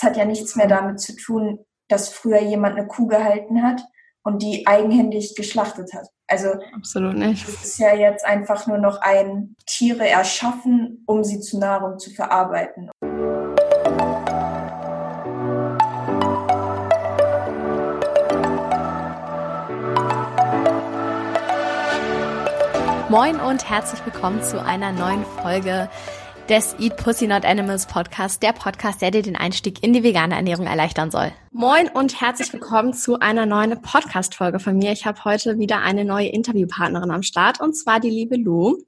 es 0.00 0.06
hat 0.06 0.16
ja 0.16 0.24
nichts 0.24 0.56
mehr 0.56 0.66
damit 0.66 0.98
zu 0.98 1.14
tun, 1.14 1.58
dass 1.88 2.08
früher 2.08 2.40
jemand 2.40 2.78
eine 2.78 2.86
Kuh 2.86 3.06
gehalten 3.06 3.62
hat 3.62 3.82
und 4.22 4.42
die 4.42 4.66
eigenhändig 4.66 5.34
geschlachtet 5.36 5.92
hat. 5.92 6.06
Also 6.26 6.54
absolut 6.74 7.16
nicht. 7.16 7.46
Es 7.46 7.62
ist 7.62 7.78
ja 7.78 7.94
jetzt 7.94 8.24
einfach 8.24 8.66
nur 8.66 8.78
noch 8.78 9.02
ein 9.02 9.56
Tiere 9.66 10.08
erschaffen, 10.08 11.04
um 11.06 11.22
sie 11.22 11.40
zu 11.40 11.58
Nahrung 11.58 11.98
zu 11.98 12.10
verarbeiten. 12.12 12.88
Moin 23.10 23.38
und 23.38 23.68
herzlich 23.68 24.00
willkommen 24.06 24.42
zu 24.42 24.64
einer 24.64 24.92
neuen 24.92 25.26
Folge 25.42 25.90
des 26.50 26.74
Eat 26.80 26.96
Pussy 26.96 27.28
Not 27.28 27.44
Animals 27.44 27.86
Podcast, 27.86 28.42
der 28.42 28.52
Podcast, 28.52 29.00
der 29.00 29.12
dir 29.12 29.22
den 29.22 29.36
Einstieg 29.36 29.84
in 29.84 29.92
die 29.92 30.02
vegane 30.02 30.34
Ernährung 30.34 30.66
erleichtern 30.66 31.12
soll. 31.12 31.30
Moin 31.52 31.88
und 31.88 32.20
herzlich 32.20 32.52
willkommen 32.52 32.92
zu 32.92 33.20
einer 33.20 33.46
neuen 33.46 33.80
Podcast-Folge 33.80 34.58
von 34.58 34.76
mir. 34.76 34.90
Ich 34.90 35.06
habe 35.06 35.24
heute 35.24 35.60
wieder 35.60 35.80
eine 35.82 36.04
neue 36.04 36.26
Interviewpartnerin 36.26 37.12
am 37.12 37.22
Start 37.22 37.60
und 37.60 37.76
zwar 37.76 38.00
die 38.00 38.10
liebe 38.10 38.36
Lou. 38.36 38.78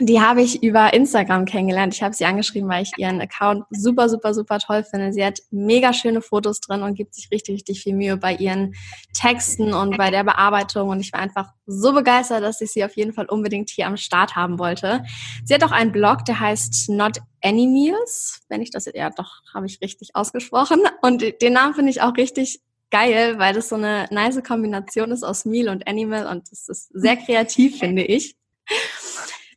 Die 0.00 0.20
habe 0.20 0.42
ich 0.42 0.62
über 0.62 0.92
Instagram 0.94 1.44
kennengelernt. 1.44 1.94
Ich 1.94 2.02
habe 2.02 2.14
sie 2.14 2.24
angeschrieben, 2.24 2.68
weil 2.68 2.84
ich 2.84 2.92
ihren 2.98 3.20
Account 3.20 3.64
super, 3.70 4.08
super, 4.08 4.32
super 4.32 4.58
toll 4.58 4.84
finde. 4.84 5.12
Sie 5.12 5.24
hat 5.24 5.40
mega 5.50 5.92
schöne 5.92 6.22
Fotos 6.22 6.60
drin 6.60 6.82
und 6.82 6.94
gibt 6.94 7.14
sich 7.14 7.30
richtig, 7.32 7.56
richtig 7.56 7.82
viel 7.82 7.94
Mühe 7.94 8.16
bei 8.16 8.34
ihren 8.34 8.74
Texten 9.12 9.72
und 9.72 9.96
bei 9.96 10.10
der 10.10 10.22
Bearbeitung. 10.22 10.88
Und 10.88 11.00
ich 11.00 11.12
war 11.12 11.20
einfach 11.20 11.50
so 11.66 11.92
begeistert, 11.92 12.44
dass 12.44 12.60
ich 12.60 12.70
sie 12.70 12.84
auf 12.84 12.96
jeden 12.96 13.12
Fall 13.12 13.26
unbedingt 13.26 13.70
hier 13.70 13.88
am 13.88 13.96
Start 13.96 14.36
haben 14.36 14.58
wollte. 14.58 15.04
Sie 15.44 15.52
hat 15.52 15.64
auch 15.64 15.72
einen 15.72 15.90
Blog, 15.90 16.24
der 16.24 16.38
heißt 16.38 16.90
Not 16.90 17.18
Any 17.42 17.66
Meals. 17.66 18.40
Wenn 18.48 18.62
ich 18.62 18.70
das, 18.70 18.88
ja 18.94 19.10
doch, 19.10 19.42
habe 19.52 19.66
ich 19.66 19.80
richtig 19.80 20.10
ausgesprochen. 20.14 20.80
Und 21.02 21.24
den 21.42 21.52
Namen 21.52 21.74
finde 21.74 21.90
ich 21.90 22.02
auch 22.02 22.16
richtig 22.16 22.60
geil, 22.90 23.38
weil 23.38 23.54
das 23.54 23.68
so 23.68 23.74
eine 23.76 24.06
nice 24.10 24.42
Kombination 24.42 25.10
ist 25.10 25.22
aus 25.22 25.44
Meal 25.44 25.68
und 25.68 25.86
Animal 25.86 26.26
und 26.26 26.50
das 26.50 26.68
ist 26.68 26.88
sehr 26.92 27.16
kreativ, 27.16 27.78
finde 27.78 28.02
ich. 28.02 28.36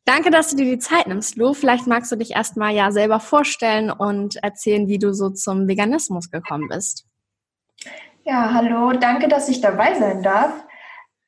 Danke, 0.05 0.31
dass 0.31 0.49
du 0.49 0.55
dir 0.55 0.65
die 0.65 0.79
Zeit 0.79 1.07
nimmst, 1.07 1.35
Lou. 1.35 1.53
Vielleicht 1.53 1.87
magst 1.87 2.11
du 2.11 2.15
dich 2.15 2.31
erstmal 2.31 2.73
ja 2.73 2.91
selber 2.91 3.19
vorstellen 3.19 3.91
und 3.91 4.37
erzählen, 4.37 4.87
wie 4.87 4.97
du 4.97 5.13
so 5.13 5.29
zum 5.29 5.67
Veganismus 5.67 6.31
gekommen 6.31 6.67
bist. 6.69 7.05
Ja, 8.23 8.53
hallo, 8.53 8.93
danke, 8.93 9.27
dass 9.27 9.49
ich 9.49 9.61
dabei 9.61 9.97
sein 9.97 10.23
darf. 10.23 10.53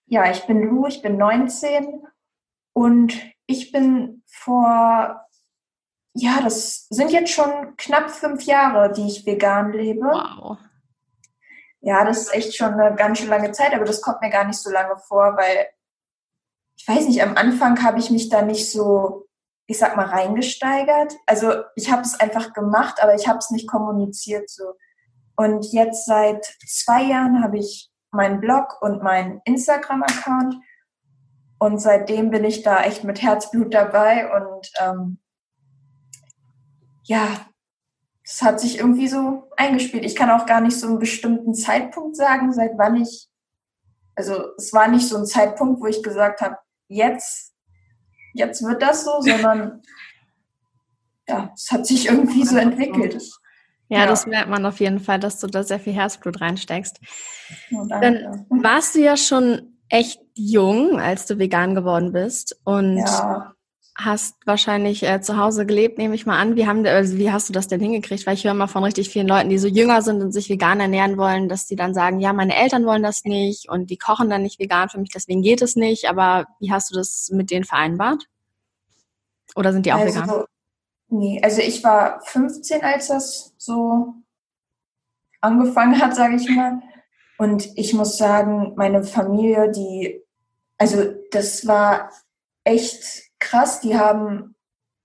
Ja, 0.06 0.30
ich 0.30 0.46
bin 0.46 0.62
Lou, 0.62 0.88
ich 0.88 1.02
bin 1.02 1.18
19 1.18 2.04
und 2.74 3.14
ich 3.46 3.72
bin 3.72 4.24
vor, 4.28 5.22
ja, 6.14 6.42
das 6.42 6.88
sind 6.90 7.12
jetzt 7.12 7.32
schon 7.32 7.76
knapp 7.78 8.12
fünf 8.12 8.44
Jahre, 8.44 8.92
die 8.92 9.08
ich 9.08 9.26
vegan 9.26 9.72
lebe. 9.72 10.06
Wow. 10.06 10.58
Ja, 11.82 12.06
das 12.06 12.24
ist 12.24 12.34
echt 12.34 12.56
schon 12.56 12.74
eine 12.74 12.96
ganz 12.96 13.20
schön 13.20 13.30
lange 13.30 13.52
Zeit, 13.52 13.74
aber 13.74 13.86
das 13.86 14.02
kommt 14.02 14.22
mir 14.22 14.30
gar 14.30 14.46
nicht 14.46 14.60
so 14.60 14.72
lange 14.72 14.98
vor, 14.98 15.36
weil 15.36 15.68
ich 16.76 16.88
weiß 16.88 17.08
nicht, 17.08 17.22
am 17.22 17.38
Anfang 17.38 17.82
habe 17.84 18.00
ich 18.00 18.10
mich 18.10 18.30
da 18.30 18.42
nicht 18.42 18.72
so, 18.72 19.28
ich 19.68 19.78
sag 19.78 19.96
mal, 19.96 20.08
reingesteigert. 20.08 21.14
Also 21.26 21.54
ich 21.76 21.92
habe 21.92 22.02
es 22.02 22.20
einfach 22.20 22.54
gemacht, 22.54 23.02
aber 23.02 23.16
ich 23.16 23.28
habe 23.28 23.40
es 23.40 23.52
nicht 23.52 23.68
kommuniziert 23.68 24.50
so. 24.50 24.74
Und 25.36 25.72
jetzt 25.72 26.06
seit 26.06 26.46
zwei 26.68 27.04
Jahren 27.04 27.44
habe 27.44 27.58
ich 27.58 27.90
meinen 28.12 28.40
Blog 28.40 28.82
und 28.82 29.02
meinen 29.02 29.42
Instagram-Account. 29.46 30.56
Und 31.58 31.80
seitdem 31.80 32.30
bin 32.30 32.44
ich 32.44 32.62
da 32.62 32.84
echt 32.84 33.04
mit 33.04 33.22
Herzblut 33.22 33.74
dabei. 33.74 34.32
Und 34.36 34.72
ähm, 34.80 35.20
ja, 37.04 37.28
es 38.24 38.42
hat 38.42 38.60
sich 38.60 38.78
irgendwie 38.78 39.08
so 39.08 39.50
eingespielt. 39.58 40.06
Ich 40.06 40.16
kann 40.16 40.30
auch 40.30 40.46
gar 40.46 40.62
nicht 40.62 40.80
so 40.80 40.88
einen 40.88 41.00
bestimmten 41.00 41.54
Zeitpunkt 41.54 42.16
sagen, 42.16 42.54
seit 42.54 42.78
wann 42.78 43.02
ich, 43.02 43.28
also 44.16 44.56
es 44.58 44.74
war 44.74 44.88
nicht 44.88 45.08
so 45.08 45.18
ein 45.18 45.26
Zeitpunkt, 45.26 45.82
wo 45.82 45.88
ich 45.88 46.04
gesagt 46.04 46.42
habe, 46.42 46.58
jetzt, 46.94 47.54
jetzt 48.34 48.64
wird 48.64 48.82
das 48.82 49.06
so, 49.06 49.22
sondern 49.22 49.82
ja, 51.28 51.52
es 51.54 51.72
hat 51.72 51.86
sich 51.86 52.08
irgendwie 52.08 52.46
so 52.46 52.58
entwickelt. 52.58 53.22
Ja, 53.90 54.00
ja, 54.00 54.06
das 54.08 54.26
merkt 54.26 54.50
man 54.50 54.66
auf 54.66 54.80
jeden 54.80 55.00
Fall, 55.00 55.20
dass 55.20 55.40
du 55.40 55.48
da 55.48 55.64
sehr 55.64 55.80
viel 55.80 55.94
Herzblut 55.94 56.42
reinsteckst. 56.42 57.00
Oh, 57.72 57.86
Dann 57.88 58.46
warst 58.50 58.96
du 58.96 59.00
ja 59.00 59.18
schon 59.18 59.78
echt 59.90 60.20
jung, 60.34 61.00
als 61.00 61.26
du 61.28 61.38
vegan 61.38 61.76
geworden 61.76 62.12
bist 62.12 62.58
und 62.64 62.98
ja 62.98 63.54
hast 63.96 64.36
wahrscheinlich 64.46 65.04
äh, 65.04 65.22
zu 65.22 65.38
Hause 65.38 65.66
gelebt, 65.66 65.98
nehme 65.98 66.16
ich 66.16 66.26
mal 66.26 66.40
an. 66.40 66.56
Wie, 66.56 66.66
haben, 66.68 66.86
also 66.86 67.18
wie 67.18 67.32
hast 67.32 67.50
du 67.50 67.54
das 67.54 67.68
denn 67.68 67.80
hingekriegt? 67.80 68.26
Weil 68.26 68.34
ich 68.34 68.44
höre 68.44 68.54
mal 68.54 68.68
von 68.68 68.84
richtig 68.84 69.10
vielen 69.10 69.28
Leuten, 69.28 69.50
die 69.50 69.60
so 69.60 69.68
jünger 69.68 70.02
sind 70.02 70.22
und 70.22 70.32
sich 70.32 70.50
vegan 70.50 70.80
ernähren 70.80 71.18
wollen, 71.18 71.48
dass 71.48 71.68
die 71.68 71.76
dann 71.76 71.94
sagen, 71.94 72.20
ja, 72.20 72.34
meine 72.34 72.56
Eltern 72.56 72.86
wollen 72.86 73.04
das 73.04 73.24
nicht 73.24 73.70
und 73.70 73.90
die 73.90 73.98
kochen 73.98 74.30
dann 74.30 74.42
nicht 74.42 74.60
vegan 74.60 74.90
für 74.90 75.00
mich, 75.00 75.10
deswegen 75.14 75.44
geht 75.44 75.62
es 75.62 75.76
nicht. 75.76 76.10
Aber 76.10 76.46
wie 76.60 76.72
hast 76.72 76.92
du 76.92 76.96
das 76.96 77.30
mit 77.32 77.52
denen 77.52 77.66
vereinbart? 77.66 78.26
Oder 79.56 79.72
sind 79.74 79.86
die 79.86 79.94
auch 79.94 80.00
also, 80.00 80.22
vegan? 80.22 80.46
Nee, 81.10 81.40
also 81.44 81.62
ich 81.62 81.84
war 81.84 82.22
15, 82.24 82.82
als 82.84 83.08
das 83.08 83.54
so 83.58 84.16
angefangen 85.40 86.02
hat, 86.02 86.16
sage 86.16 86.36
ich 86.36 86.50
mal. 86.50 86.82
Und 87.38 87.70
ich 87.76 87.94
muss 87.94 88.18
sagen, 88.18 88.74
meine 88.76 89.04
Familie, 89.04 89.72
die, 89.72 90.24
also 90.78 91.14
das 91.32 91.68
war 91.68 92.10
echt 92.64 93.33
krass, 93.44 93.82
die 93.82 93.98
haben 93.98 94.56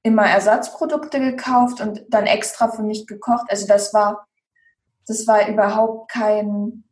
immer 0.02 0.26
Ersatzprodukte 0.26 1.20
gekauft 1.20 1.80
und 1.80 2.04
dann 2.08 2.26
extra 2.26 2.68
für 2.70 2.82
mich 2.82 3.06
gekocht. 3.06 3.46
Also 3.48 3.66
das 3.66 3.92
war, 3.92 4.26
das 5.06 5.26
war 5.26 5.48
überhaupt 5.48 6.10
kein, 6.10 6.84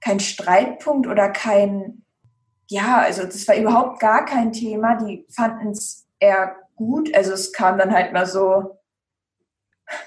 kein 0.00 0.20
Streitpunkt 0.20 1.06
oder 1.06 1.30
kein, 1.30 2.04
ja, 2.68 2.98
also 2.98 3.24
das 3.24 3.48
war 3.48 3.56
überhaupt 3.56 4.00
gar 4.00 4.24
kein 4.24 4.52
Thema. 4.52 4.96
Die 4.96 5.26
fanden 5.34 5.70
es 5.70 6.06
eher 6.20 6.56
gut. 6.76 7.14
Also 7.14 7.32
es 7.32 7.52
kam 7.52 7.78
dann 7.78 7.92
halt 7.92 8.12
mal 8.12 8.26
so, 8.26 8.78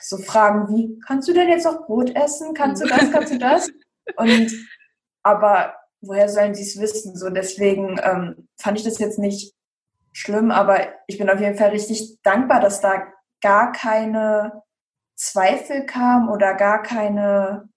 so 0.02 0.18
Fragen 0.18 0.68
wie, 0.70 1.00
kannst 1.06 1.28
du 1.28 1.34
denn 1.34 1.50
jetzt 1.50 1.68
auch 1.68 1.86
Brot 1.86 2.16
essen? 2.16 2.53
Kannst 2.53 2.81
du 2.84 2.88
das? 2.88 3.12
Kannst 3.12 3.34
du 3.34 3.40
das? 3.40 3.70
Und 4.16 4.52
aber 5.24 5.76
woher 6.02 6.30
sollen 6.30 6.56
sie 6.56 6.64
es 6.64 6.80
wissen? 6.80 7.16
So 7.16 7.30
deswegen 7.30 8.00
ähm, 8.02 8.47
fand 8.58 8.78
ich 8.78 8.86
das 8.86 9.00
jetzt 9.00 9.20
nicht 9.20 9.56
schlimm, 10.17 10.50
aber 10.50 10.79
ich 11.05 11.19
bin 11.19 11.29
auf 11.29 11.39
jeden 11.39 11.57
Fall 11.57 11.69
richtig 11.69 12.19
dankbar, 12.23 12.59
dass 12.59 12.81
da 12.81 13.03
gar 13.39 13.72
keine 13.72 14.63
Zweifel 15.16 15.85
kam 15.85 16.29
oder 16.29 16.55
gar 16.55 16.81
keine, 16.81 17.69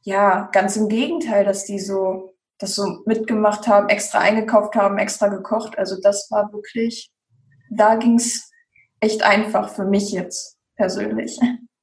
ja, 0.00 0.48
ganz 0.52 0.76
im 0.76 0.88
Gegenteil, 0.88 1.44
dass 1.44 1.66
die 1.66 1.78
so, 1.78 2.34
das 2.58 2.74
so 2.74 3.02
mitgemacht 3.04 3.68
haben, 3.68 3.90
extra 3.90 4.20
eingekauft 4.20 4.74
haben, 4.74 4.96
extra 4.96 5.28
gekocht. 5.28 5.76
Also 5.76 6.00
das 6.00 6.30
war 6.30 6.50
wirklich, 6.50 7.12
da 7.70 7.96
ging 7.96 8.16
es 8.16 8.50
echt 9.00 9.22
einfach 9.22 9.68
für 9.68 9.84
mich 9.84 10.12
jetzt 10.12 10.56
persönlich. 10.76 11.38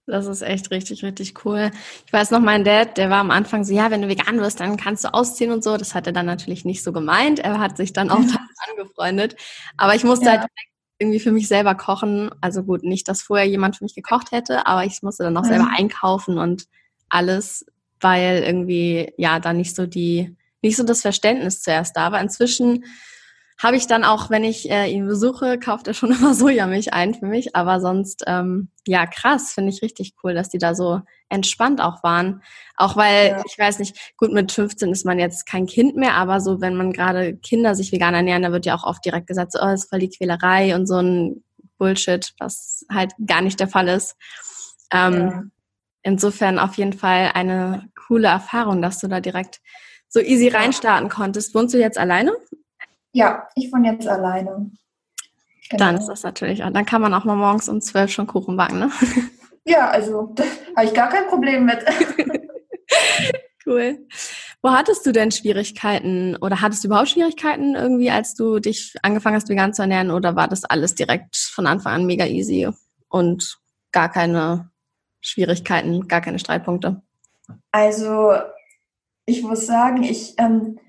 Das 0.10 0.26
ist 0.26 0.42
echt 0.42 0.72
richtig, 0.72 1.04
richtig 1.04 1.46
cool. 1.46 1.72
Ich 2.06 2.14
weiß 2.14 2.32
noch, 2.32 2.40
mein 2.40 2.64
Dad, 2.64 2.98
der 2.98 3.10
war 3.10 3.20
am 3.20 3.32
Anfang 3.32 3.64
so, 3.64 3.74
ja, 3.74 3.92
wenn 3.92 4.02
du 4.02 4.08
vegan 4.08 4.40
wirst, 4.40 4.60
dann 4.60 4.78
kannst 4.78 5.04
du 5.04 5.14
ausziehen 5.14 5.52
und 5.52 5.64
so. 5.64 5.78
Das 5.78 5.94
hat 5.94 6.08
er 6.08 6.14
dann 6.14 6.26
natürlich 6.26 6.66
nicht 6.66 6.84
so 6.84 6.92
gemeint. 6.92 7.40
Er 7.40 7.60
hat 7.60 7.78
sich 7.78 7.94
dann 7.94 8.10
auch 8.10 8.18
angefreundet. 8.70 9.36
Aber 9.78 9.96
ich 9.96 10.04
musste 10.04 10.26
ja. 10.26 10.32
halt 10.40 10.48
irgendwie 10.98 11.20
für 11.20 11.32
mich 11.32 11.48
selber 11.48 11.76
kochen. 11.76 12.32
Also 12.42 12.64
gut, 12.64 12.84
nicht, 12.84 13.08
dass 13.08 13.22
vorher 13.22 13.48
jemand 13.48 13.78
für 13.78 13.84
mich 13.84 13.96
gekocht 13.96 14.32
hätte, 14.32 14.66
aber 14.66 14.84
ich 14.86 15.02
musste 15.02 15.24
dann 15.24 15.38
auch 15.38 15.44
mhm. 15.44 15.50
selber 15.50 15.70
einkaufen 15.78 16.38
und 16.38 16.66
alles, 17.08 17.66
weil 18.00 18.44
irgendwie, 18.44 19.14
ja, 19.18 19.40
da 19.40 19.54
nicht 19.54 19.76
so 19.76 19.86
die, 19.86 20.36
nicht 20.62 20.76
so 20.76 20.84
das 20.84 21.02
Verständnis 21.02 21.62
zuerst 21.62 21.96
da 21.96 22.12
war. 22.12 22.22
Inzwischen 22.22 22.84
habe 23.62 23.76
ich 23.76 23.88
dann 23.88 24.06
auch, 24.06 24.30
wenn 24.30 24.46
ich 24.46 24.72
äh, 24.72 24.90
ihn 24.90 25.06
besuche, 25.06 25.60
kauft 25.60 25.88
er 25.88 25.94
schon 25.94 26.12
immer 26.18 26.34
Sojamilch 26.34 26.94
ein 26.94 27.14
für 27.14 27.26
mich. 27.26 27.56
Aber 27.56 27.82
sonst, 27.82 28.24
ähm, 28.26 28.70
ja, 28.88 29.06
krass, 29.06 29.52
finde 29.52 29.72
ich 29.72 29.82
richtig 29.82 30.16
cool, 30.24 30.34
dass 30.34 30.50
die 30.50 30.58
da 30.58 30.74
so 30.74 31.02
entspannt 31.28 31.82
auch 31.82 32.02
waren. 32.02 32.42
Auch 32.78 32.96
weil, 32.96 33.28
ja. 33.28 33.44
ich 33.46 33.60
weiß 33.60 33.80
nicht, 33.80 34.16
gut, 34.18 34.32
mit 34.32 34.52
15 34.52 34.92
ist 34.92 35.06
man 35.06 35.20
jetzt 35.20 35.46
kein 35.46 35.68
Kind 35.68 35.98
mehr, 35.98 36.16
aber 36.16 36.40
so, 36.40 36.62
wenn 36.62 36.76
man 36.76 36.94
gerade 36.94 37.36
Kinder 37.36 37.76
sich 37.76 37.92
vegan 37.92 38.16
ernähren, 38.16 38.44
da 38.44 38.52
wird 38.52 38.66
ja 38.66 38.76
auch 38.76 38.86
oft 38.86 39.04
direkt 39.04 39.28
gesagt, 39.28 39.52
so, 39.52 39.60
oh, 39.60 39.66
das 39.66 39.84
ist 39.84 39.90
voll 39.90 40.00
die 40.00 40.10
Quälerei 40.10 40.74
und 40.74 40.88
so 40.88 40.96
ein 40.96 41.44
Bullshit, 41.78 42.34
was 42.40 42.86
halt 42.92 43.12
gar 43.26 43.42
nicht 43.42 43.60
der 43.60 43.68
Fall 43.68 43.90
ist. 43.90 44.16
Ähm, 44.92 45.14
ja. 45.14 45.44
Insofern 46.02 46.60
auf 46.60 46.76
jeden 46.76 46.94
Fall 46.94 47.32
eine 47.34 47.90
coole 48.08 48.30
Erfahrung, 48.30 48.82
dass 48.82 49.00
du 49.00 49.08
da 49.08 49.20
direkt 49.20 49.60
so 50.08 50.22
easy 50.22 50.48
reinstarten 50.48 51.10
konntest. 51.10 51.54
Wohnst 51.54 51.74
du 51.74 51.78
jetzt 51.78 51.98
alleine? 51.98 52.32
Ja, 53.12 53.48
ich 53.56 53.72
wohne 53.72 53.92
jetzt 53.92 54.08
alleine. 54.08 54.72
Genau. 55.70 55.86
Dann 55.86 55.98
ist 55.98 56.08
das 56.08 56.24
natürlich, 56.24 56.60
dann 56.60 56.86
kann 56.86 57.02
man 57.02 57.14
auch 57.14 57.26
mal 57.26 57.36
morgens 57.36 57.70
um 57.70 57.80
zwölf 57.82 58.12
schon 58.12 58.28
Kuchen 58.28 58.58
backen, 58.58 58.80
ne? 58.80 58.92
Ja, 59.66 59.90
also 59.90 60.32
da 60.34 60.44
habe 60.76 60.88
ich 60.88 60.94
gar 60.96 61.10
kein 61.10 61.28
Problem 61.28 61.66
mit. 61.66 61.86
cool. 63.66 64.08
Wo 64.62 64.72
hattest 64.72 65.06
du 65.06 65.12
denn 65.12 65.32
Schwierigkeiten 65.32 66.36
oder 66.38 66.62
hattest 66.62 66.84
du 66.84 66.88
überhaupt 66.88 67.10
Schwierigkeiten 67.10 67.76
irgendwie, 67.76 68.10
als 68.10 68.34
du 68.34 68.60
dich 68.60 68.96
angefangen 69.04 69.36
hast, 69.36 69.48
vegan 69.48 69.74
zu 69.74 69.84
ernähren 69.84 70.12
oder 70.12 70.36
war 70.36 70.48
das 70.48 70.66
alles 70.66 70.96
direkt 70.96 71.38
von 71.38 71.68
Anfang 71.68 71.94
an 71.94 72.06
mega 72.06 72.26
easy 72.26 72.68
und 73.10 73.60
gar 73.92 74.10
keine 74.12 74.72
Schwierigkeiten, 75.22 76.08
gar 76.08 76.22
keine 76.22 76.40
Streitpunkte? 76.40 77.02
Also 77.72 78.34
ich 79.26 79.44
muss 79.44 79.66
sagen, 79.66 80.04
ich, 80.04 80.34
ähm, 80.38 80.80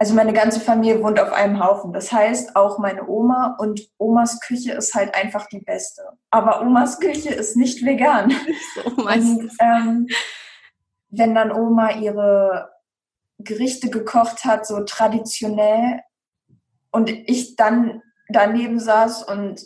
also 0.00 0.14
meine 0.14 0.32
ganze 0.32 0.60
Familie 0.60 1.02
wohnt 1.02 1.20
auf 1.20 1.30
einem 1.30 1.62
Haufen. 1.62 1.92
Das 1.92 2.10
heißt, 2.10 2.56
auch 2.56 2.78
meine 2.78 3.06
Oma 3.06 3.56
und 3.58 3.82
Omas 3.98 4.40
Küche 4.40 4.72
ist 4.72 4.94
halt 4.94 5.14
einfach 5.14 5.46
die 5.46 5.60
beste. 5.60 6.02
Aber 6.30 6.62
Omas 6.62 7.00
Küche 7.00 7.28
ist 7.28 7.54
nicht 7.56 7.84
vegan. 7.84 8.32
So 8.74 8.90
und, 9.02 9.50
ähm, 9.60 10.06
wenn 11.10 11.34
dann 11.34 11.52
Oma 11.52 11.90
ihre 11.92 12.70
Gerichte 13.38 13.90
gekocht 13.90 14.44
hat, 14.46 14.66
so 14.66 14.84
traditionell, 14.84 16.00
und 16.90 17.10
ich 17.10 17.56
dann 17.56 18.02
daneben 18.30 18.80
saß 18.80 19.24
und 19.24 19.62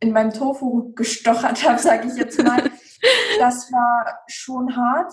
in 0.00 0.12
meinem 0.12 0.32
Tofu 0.32 0.94
gestochert 0.94 1.68
habe, 1.68 1.78
sage 1.78 2.08
ich 2.08 2.14
jetzt 2.14 2.42
mal, 2.42 2.62
das 3.38 3.70
war 3.70 4.20
schon 4.28 4.74
hart. 4.74 5.12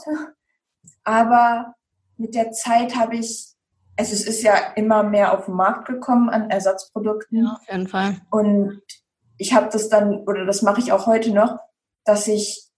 Aber 1.03 1.75
mit 2.15 2.35
der 2.35 2.51
Zeit 2.51 2.95
habe 2.95 3.17
ich, 3.17 3.54
also 3.97 4.13
es 4.13 4.27
ist 4.27 4.43
ja 4.43 4.55
immer 4.75 5.03
mehr 5.03 5.33
auf 5.33 5.45
den 5.45 5.55
Markt 5.55 5.87
gekommen 5.87 6.29
an 6.29 6.49
Ersatzprodukten. 6.49 7.45
Ja, 7.45 7.53
auf 7.53 7.67
jeden 7.69 7.87
Fall. 7.87 8.17
Und 8.29 8.81
ich 9.37 9.53
habe 9.53 9.69
das 9.71 9.89
dann, 9.89 10.19
oder 10.27 10.45
das 10.45 10.61
mache 10.61 10.79
ich 10.79 10.91
auch 10.91 11.07
heute 11.07 11.31
noch, 11.31 11.59
dass 12.03 12.27
ich 12.27 12.69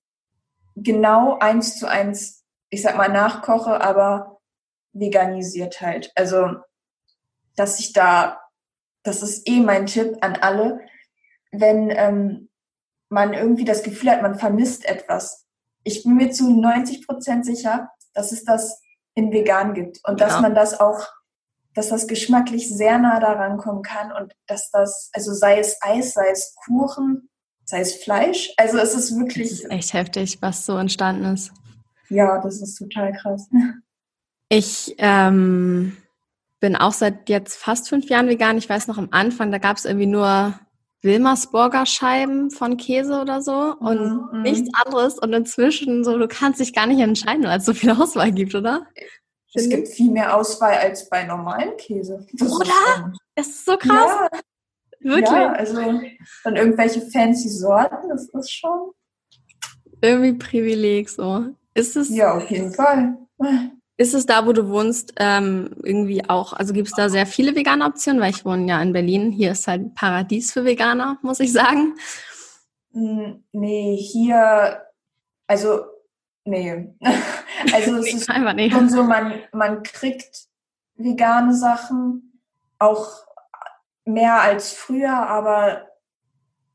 genau 0.75 1.37
eins 1.39 1.77
zu 1.77 1.87
eins, 1.87 2.45
ich 2.69 2.81
sag 2.81 2.97
mal, 2.97 3.09
nachkoche, 3.09 3.81
aber 3.81 4.39
veganisiert 4.93 5.81
halt. 5.81 6.11
Also, 6.15 6.57
dass 7.55 7.79
ich 7.79 7.93
da, 7.93 8.39
das 9.03 9.23
ist 9.23 9.47
eh 9.47 9.59
mein 9.59 9.87
Tipp 9.87 10.17
an 10.21 10.35
alle, 10.35 10.79
wenn 11.51 11.89
ähm, 11.89 12.49
man 13.09 13.33
irgendwie 13.33 13.65
das 13.65 13.83
Gefühl 13.83 14.11
hat, 14.11 14.21
man 14.21 14.37
vermisst 14.37 14.85
etwas. 14.85 15.45
Ich 15.83 16.03
bin 16.03 16.15
mir 16.15 16.31
zu 16.31 16.49
90 16.49 17.07
Prozent 17.07 17.45
sicher, 17.45 17.89
dass 18.13 18.31
es 18.31 18.43
das 18.43 18.81
in 19.17 19.31
vegan 19.31 19.73
gibt 19.73 19.99
und 20.07 20.21
dass 20.21 20.33
ja. 20.33 20.41
man 20.41 20.53
das 20.53 20.79
auch, 20.79 21.07
dass 21.73 21.89
das 21.89 22.07
geschmacklich 22.07 22.69
sehr 22.69 22.99
nah 22.99 23.19
daran 23.19 23.57
kommen 23.57 23.81
kann 23.81 24.11
und 24.11 24.31
dass 24.45 24.69
das, 24.69 25.09
also 25.11 25.33
sei 25.33 25.59
es 25.59 25.79
Eis, 25.81 26.13
sei 26.13 26.29
es 26.31 26.55
Kuchen, 26.63 27.27
sei 27.65 27.81
es 27.81 27.95
Fleisch, 27.95 28.53
also 28.57 28.77
es 28.77 28.93
ist 28.93 29.17
wirklich. 29.17 29.49
Das 29.49 29.59
ist 29.61 29.71
echt 29.71 29.93
heftig, 29.93 30.37
was 30.41 30.65
so 30.65 30.77
entstanden 30.77 31.33
ist. 31.33 31.51
Ja, 32.09 32.39
das 32.39 32.61
ist 32.61 32.77
total 32.77 33.11
krass. 33.11 33.49
Ich 34.49 34.95
ähm, 34.99 35.97
bin 36.59 36.75
auch 36.75 36.93
seit 36.93 37.27
jetzt 37.27 37.57
fast 37.57 37.89
fünf 37.89 38.07
Jahren 38.09 38.29
vegan. 38.29 38.57
Ich 38.57 38.69
weiß 38.69 38.87
noch 38.87 38.97
am 38.97 39.09
Anfang, 39.11 39.51
da 39.51 39.57
gab 39.57 39.77
es 39.77 39.85
irgendwie 39.85 40.05
nur 40.05 40.57
Wilmersburger 41.01 41.85
Scheiben 41.85 42.49
von 42.51 42.77
Käse 42.77 43.21
oder 43.21 43.41
so 43.41 43.75
und 43.79 44.31
mhm. 44.31 44.41
nichts 44.41 44.69
anderes. 44.83 45.19
Und 45.19 45.33
inzwischen 45.33 46.03
so, 46.03 46.17
du 46.17 46.27
kannst 46.27 46.59
dich 46.59 46.73
gar 46.73 46.87
nicht 46.87 46.99
entscheiden, 46.99 47.43
weil 47.45 47.59
es 47.59 47.65
so 47.65 47.73
viel 47.73 47.91
Auswahl 47.91 48.31
gibt, 48.31 48.55
oder? 48.55 48.85
Es 49.53 49.69
gibt 49.69 49.87
viel 49.87 50.11
mehr 50.11 50.35
Auswahl 50.35 50.73
als 50.73 51.09
bei 51.09 51.23
normalen 51.23 51.77
Käse. 51.77 52.25
Das 52.33 52.51
oder? 52.51 52.65
Ist 52.65 53.19
das 53.35 53.47
ist 53.47 53.65
so 53.65 53.77
krass. 53.77 54.29
Ja. 54.31 54.39
Wirklich. 54.99 55.29
Ja, 55.29 55.51
also 55.53 55.75
dann 56.43 56.55
irgendwelche 56.55 57.01
fancy 57.01 57.49
Sorten, 57.49 58.09
das 58.09 58.27
ist 58.29 58.51
schon. 58.51 58.91
Irgendwie 60.01 60.33
Privileg 60.33 61.09
so. 61.09 61.45
Ist 61.73 61.95
es? 61.95 62.09
Ja, 62.09 62.35
auf 62.35 62.49
jeden 62.49 62.73
Fall. 62.73 63.17
Ist 63.99 64.13
es 64.13 64.27
da, 64.27 64.45
wo 64.45 64.53
du 64.53 64.69
wohnst, 64.69 65.13
ähm, 65.17 65.71
irgendwie 65.83 66.29
auch, 66.29 66.53
also 66.53 66.71
gibt 66.71 66.87
es 66.87 66.93
da 66.93 67.09
sehr 67.09 67.25
viele 67.25 67.55
vegane 67.55 67.83
Optionen, 67.83 68.21
weil 68.21 68.29
ich 68.29 68.45
wohne 68.45 68.67
ja 68.67 68.79
in 68.79 68.93
Berlin. 68.93 69.31
Hier 69.31 69.51
ist 69.51 69.67
halt 69.67 69.95
Paradies 69.95 70.51
für 70.51 70.63
Veganer, 70.63 71.17
muss 71.23 71.39
ich 71.39 71.51
sagen. 71.51 71.95
Hm, 72.93 73.43
nee, 73.53 73.97
hier, 73.97 74.83
also, 75.47 75.81
nee. 76.45 76.95
also 77.73 77.95
es 77.95 78.13
ist 78.13 78.29
einfach 78.29 78.53
nee. 78.53 78.69
schon 78.69 78.87
so, 78.89 79.01
man, 79.03 79.33
man 79.51 79.81
kriegt 79.81 80.47
vegane 80.95 81.55
Sachen 81.55 82.39
auch 82.77 83.07
mehr 84.05 84.41
als 84.41 84.73
früher, 84.73 85.27
aber 85.27 85.87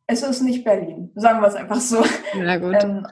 es 0.06 0.22
ist 0.22 0.42
nicht 0.42 0.64
Berlin, 0.64 1.12
sagen 1.14 1.40
wir 1.40 1.48
es 1.48 1.54
einfach 1.54 1.80
so. 1.80 2.04
Ja, 2.34 2.56
gut. 2.58 2.82
Ähm, 2.82 3.06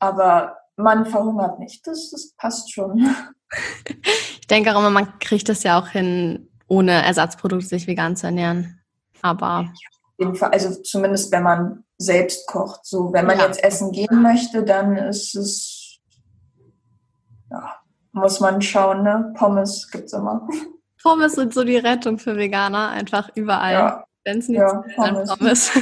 aber 0.00 0.58
man 0.76 1.06
verhungert 1.06 1.58
nicht, 1.58 1.86
das, 1.86 2.10
das 2.10 2.34
passt 2.36 2.72
schon. 2.72 3.08
Ich 4.40 4.46
denke 4.46 4.74
auch 4.74 4.80
immer, 4.80 4.90
man 4.90 5.18
kriegt 5.18 5.48
das 5.48 5.62
ja 5.62 5.80
auch 5.80 5.88
hin, 5.88 6.48
ohne 6.66 7.04
Ersatzprodukte 7.04 7.66
sich 7.66 7.86
vegan 7.86 8.16
zu 8.16 8.26
ernähren. 8.26 8.80
Aber. 9.20 9.72
Also 10.18 10.82
zumindest 10.82 11.32
wenn 11.32 11.42
man 11.42 11.84
selbst 11.98 12.46
kocht. 12.46 12.84
So, 12.84 13.12
wenn 13.12 13.26
man 13.26 13.38
ja. 13.38 13.46
jetzt 13.46 13.62
essen 13.62 13.92
gehen 13.92 14.22
möchte, 14.22 14.62
dann 14.64 14.96
ist 14.96 15.34
es, 15.34 16.00
ja, 17.50 17.76
muss 18.12 18.40
man 18.40 18.60
schauen, 18.60 19.02
ne? 19.02 19.32
Pommes 19.36 19.90
gibt's 19.90 20.12
immer. 20.12 20.46
Pommes 21.02 21.34
sind 21.34 21.54
so 21.54 21.64
die 21.64 21.76
Rettung 21.76 22.18
für 22.18 22.36
Veganer, 22.36 22.90
einfach 22.90 23.30
überall. 23.34 23.72
Ja. 23.72 24.04
Wenn 24.24 24.38
es 24.38 24.48
nicht 24.48 24.58
ja, 24.58 24.84
Pommes. 24.94 25.28
Pommes. 25.28 25.70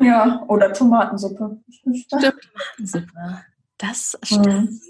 Ja, 0.00 0.44
oder 0.46 0.72
Tomatensuppe. 0.72 1.60
Stimmt, 1.70 2.08
Tomatensuppe. 2.78 3.42
Das 3.78 4.16
stimmt. 4.22 4.46
Mhm. 4.46 4.80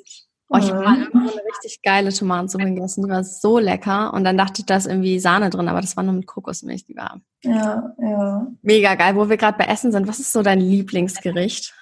Oh, 0.50 0.56
ich 0.56 0.71
habe 0.71 0.83
mal 0.83 0.97
mhm. 0.97 1.03
irgendwo 1.03 1.31
eine 1.31 1.43
richtig 1.47 1.83
geile 1.83 2.12
Tomatensuppe 2.12 2.65
gegessen, 2.65 3.05
die 3.05 3.11
war 3.11 3.23
so 3.23 3.59
lecker. 3.59 4.15
Und 4.15 4.25
dann 4.25 4.39
dachte 4.39 4.61
ich, 4.61 4.67
da 4.67 4.77
ist 4.77 4.87
irgendwie 4.87 5.21
Sahne 5.21 5.50
drin, 5.50 5.69
aber 5.69 5.83
das 5.83 5.97
war 5.97 6.05
nur 6.05 6.15
mit 6.15 6.27
Kokosmilch, 6.27 6.87
die 6.87 6.97
war. 6.97 7.21
Ja, 7.43 7.95
ja. 7.99 8.47
Mega 8.62 8.95
geil. 8.95 9.15
Wo 9.15 9.29
wir 9.29 9.37
gerade 9.37 9.59
bei 9.59 9.67
Essen 9.67 9.93
sind, 9.93 10.09
was 10.09 10.21
ist 10.21 10.33
so 10.33 10.43
dein 10.43 10.61
Lieblingsgericht? 10.61 11.75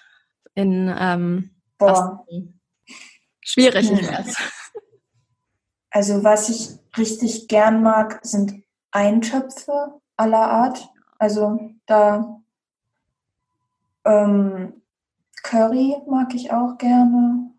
In 0.54 0.92
ähm, 0.98 1.50
Boah. 1.78 2.26
Schwierig, 3.40 3.90
ich 3.90 4.08
weiß. 4.10 4.36
Also 5.90 6.24
was 6.24 6.48
ich 6.48 6.70
richtig 6.98 7.46
gern 7.46 7.82
mag, 7.82 8.18
sind 8.22 8.64
Eintöpfe 8.90 10.00
aller 10.16 10.50
Art. 10.50 10.88
Also 11.18 11.70
da 11.86 12.40
ähm, 14.04 14.82
Curry 15.42 15.96
mag 16.08 16.34
ich 16.34 16.50
auch 16.50 16.76
gerne. 16.78 17.50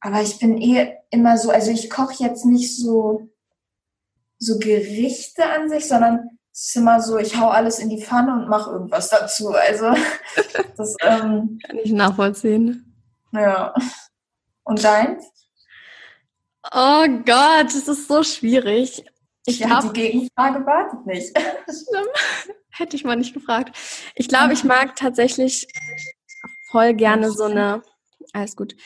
Aber 0.00 0.22
ich 0.22 0.38
bin 0.38 0.60
eh 0.60 0.94
immer 1.10 1.36
so, 1.36 1.50
also 1.50 1.70
ich 1.70 1.90
koche 1.90 2.24
jetzt 2.24 2.46
nicht 2.46 2.76
so, 2.76 3.28
so 4.38 4.58
Gerichte 4.58 5.44
an 5.44 5.68
sich, 5.68 5.86
sondern 5.86 6.38
es 6.52 6.68
ist 6.68 6.76
immer 6.76 7.00
so, 7.00 7.18
ich 7.18 7.36
hau 7.36 7.48
alles 7.48 7.78
in 7.78 7.90
die 7.90 8.02
Pfanne 8.02 8.32
und 8.32 8.48
mache 8.48 8.70
irgendwas 8.70 9.10
dazu. 9.10 9.50
Also 9.50 9.94
das 10.76 10.96
ähm, 11.02 11.58
kann 11.66 11.78
ich 11.82 11.92
nachvollziehen. 11.92 12.96
Ja. 13.32 13.74
Und 14.64 14.82
deins? 14.82 15.24
Oh 16.72 17.06
Gott, 17.24 17.66
das 17.66 17.88
ist 17.88 18.08
so 18.08 18.22
schwierig. 18.22 19.04
Ich 19.46 19.60
ja, 19.60 19.80
die 19.80 19.92
Gegenfrage 19.92 20.64
wartet 20.66 21.06
nicht. 21.06 21.38
Schlimm. 21.66 22.06
Hätte 22.70 22.96
ich 22.96 23.04
mal 23.04 23.16
nicht 23.16 23.34
gefragt. 23.34 23.76
Ich 24.14 24.28
glaube, 24.28 24.52
ich 24.52 24.64
mag 24.64 24.96
tatsächlich 24.96 25.66
voll 26.70 26.94
gerne 26.94 27.30
so 27.30 27.44
eine, 27.44 27.82
alles 28.32 28.56
gut, 28.56 28.76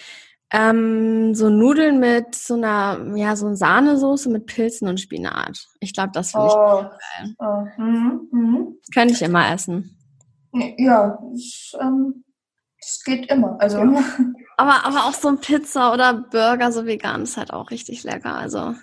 ähm, 0.53 1.35
so 1.35 1.49
Nudeln 1.49 1.99
mit 1.99 2.35
so 2.35 2.55
einer, 2.55 3.17
ja, 3.17 3.35
so 3.35 3.47
einer 3.47 3.57
Sahnesoße 3.57 4.29
mit 4.29 4.47
Pilzen 4.47 4.89
und 4.89 5.01
Spinat. 5.01 5.67
Ich 5.81 5.93
glaube, 5.93 6.11
das 6.13 6.31
finde 6.31 6.47
oh. 6.47 6.83
ich 6.83 7.35
geil. 7.35 7.35
Oh. 7.39 7.83
Mhm. 7.83 8.29
Mhm. 8.31 8.79
Das 8.81 8.95
könnte 8.95 9.15
ich 9.15 9.23
immer 9.23 9.51
essen. 9.53 9.99
Ja, 10.53 11.19
das, 11.33 11.73
ähm, 11.81 12.25
das 12.81 13.03
geht 13.05 13.31
immer. 13.31 13.57
Also. 13.61 13.79
Aber, 14.57 14.85
aber 14.85 15.07
auch 15.07 15.15
so 15.15 15.27
ein 15.27 15.41
Pizza 15.41 15.93
oder 15.93 16.13
Burger, 16.15 16.71
so 16.71 16.87
vegan, 16.87 17.23
ist 17.23 17.37
halt 17.37 17.53
auch 17.53 17.73
richtig 17.73 18.05
lecker. 18.05 18.37
Also. 18.37 18.77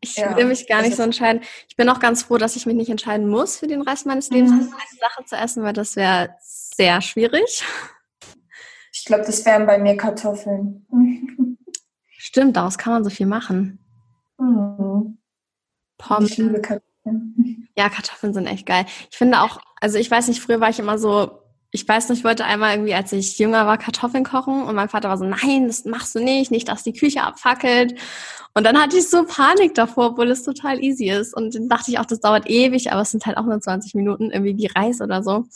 Ich 0.00 0.16
ja, 0.16 0.36
will 0.36 0.44
mich 0.44 0.68
gar 0.68 0.82
nicht 0.82 0.96
so 0.96 1.02
entscheiden. 1.02 1.42
Ich 1.66 1.76
bin 1.76 1.88
auch 1.88 1.98
ganz 1.98 2.24
froh, 2.24 2.36
dass 2.36 2.56
ich 2.56 2.66
mich 2.66 2.76
nicht 2.76 2.90
entscheiden 2.90 3.26
muss, 3.26 3.56
für 3.56 3.66
den 3.66 3.80
Rest 3.80 4.04
meines 4.04 4.28
Lebens 4.28 4.52
mhm. 4.52 4.58
eine 4.58 5.00
Sache 5.00 5.24
zu 5.24 5.34
essen, 5.34 5.62
weil 5.62 5.72
das 5.72 5.96
wäre 5.96 6.36
sehr 6.40 7.00
schwierig. 7.00 7.64
Ich 8.96 9.04
glaube, 9.04 9.24
das 9.24 9.44
wären 9.44 9.66
bei 9.66 9.76
mir 9.76 9.96
Kartoffeln. 9.96 10.86
Stimmt, 12.16 12.56
daraus 12.56 12.78
kann 12.78 12.92
man 12.92 13.04
so 13.04 13.10
viel 13.10 13.26
machen. 13.26 13.78
Mhm. 14.38 15.18
Pommes. 15.98 16.30
Ich 16.30 16.38
liebe 16.38 16.60
Kartoffeln. 16.60 17.68
Ja, 17.76 17.88
Kartoffeln 17.88 18.32
sind 18.32 18.46
echt 18.46 18.66
geil. 18.66 18.86
Ich 19.10 19.16
finde 19.16 19.40
auch, 19.40 19.60
also 19.80 19.98
ich 19.98 20.08
weiß 20.08 20.28
nicht, 20.28 20.40
früher 20.40 20.60
war 20.60 20.70
ich 20.70 20.78
immer 20.78 20.96
so, 20.98 21.40
ich 21.72 21.86
weiß 21.88 22.08
nicht, 22.08 22.20
ich 22.20 22.24
wollte 22.24 22.44
einmal 22.44 22.74
irgendwie, 22.74 22.94
als 22.94 23.12
ich 23.12 23.36
jünger 23.36 23.66
war, 23.66 23.78
Kartoffeln 23.78 24.22
kochen 24.22 24.62
und 24.62 24.76
mein 24.76 24.88
Vater 24.88 25.08
war 25.08 25.18
so, 25.18 25.24
nein, 25.24 25.66
das 25.66 25.84
machst 25.84 26.14
du 26.14 26.20
nicht, 26.20 26.52
nicht, 26.52 26.68
dass 26.68 26.84
die 26.84 26.92
Küche 26.92 27.22
abfackelt. 27.22 27.98
Und 28.54 28.62
dann 28.62 28.80
hatte 28.80 28.96
ich 28.96 29.10
so 29.10 29.24
Panik 29.24 29.74
davor, 29.74 30.10
obwohl 30.10 30.30
es 30.30 30.44
total 30.44 30.80
easy 30.82 31.10
ist. 31.10 31.34
Und 31.34 31.56
dann 31.56 31.68
dachte 31.68 31.90
ich 31.90 31.98
auch, 31.98 32.06
das 32.06 32.20
dauert 32.20 32.48
ewig, 32.48 32.92
aber 32.92 33.02
es 33.02 33.10
sind 33.10 33.26
halt 33.26 33.36
auch 33.38 33.44
nur 33.44 33.60
20 33.60 33.96
Minuten, 33.96 34.30
irgendwie 34.30 34.56
wie 34.56 34.66
Reis 34.68 35.00
oder 35.00 35.24
so. 35.24 35.46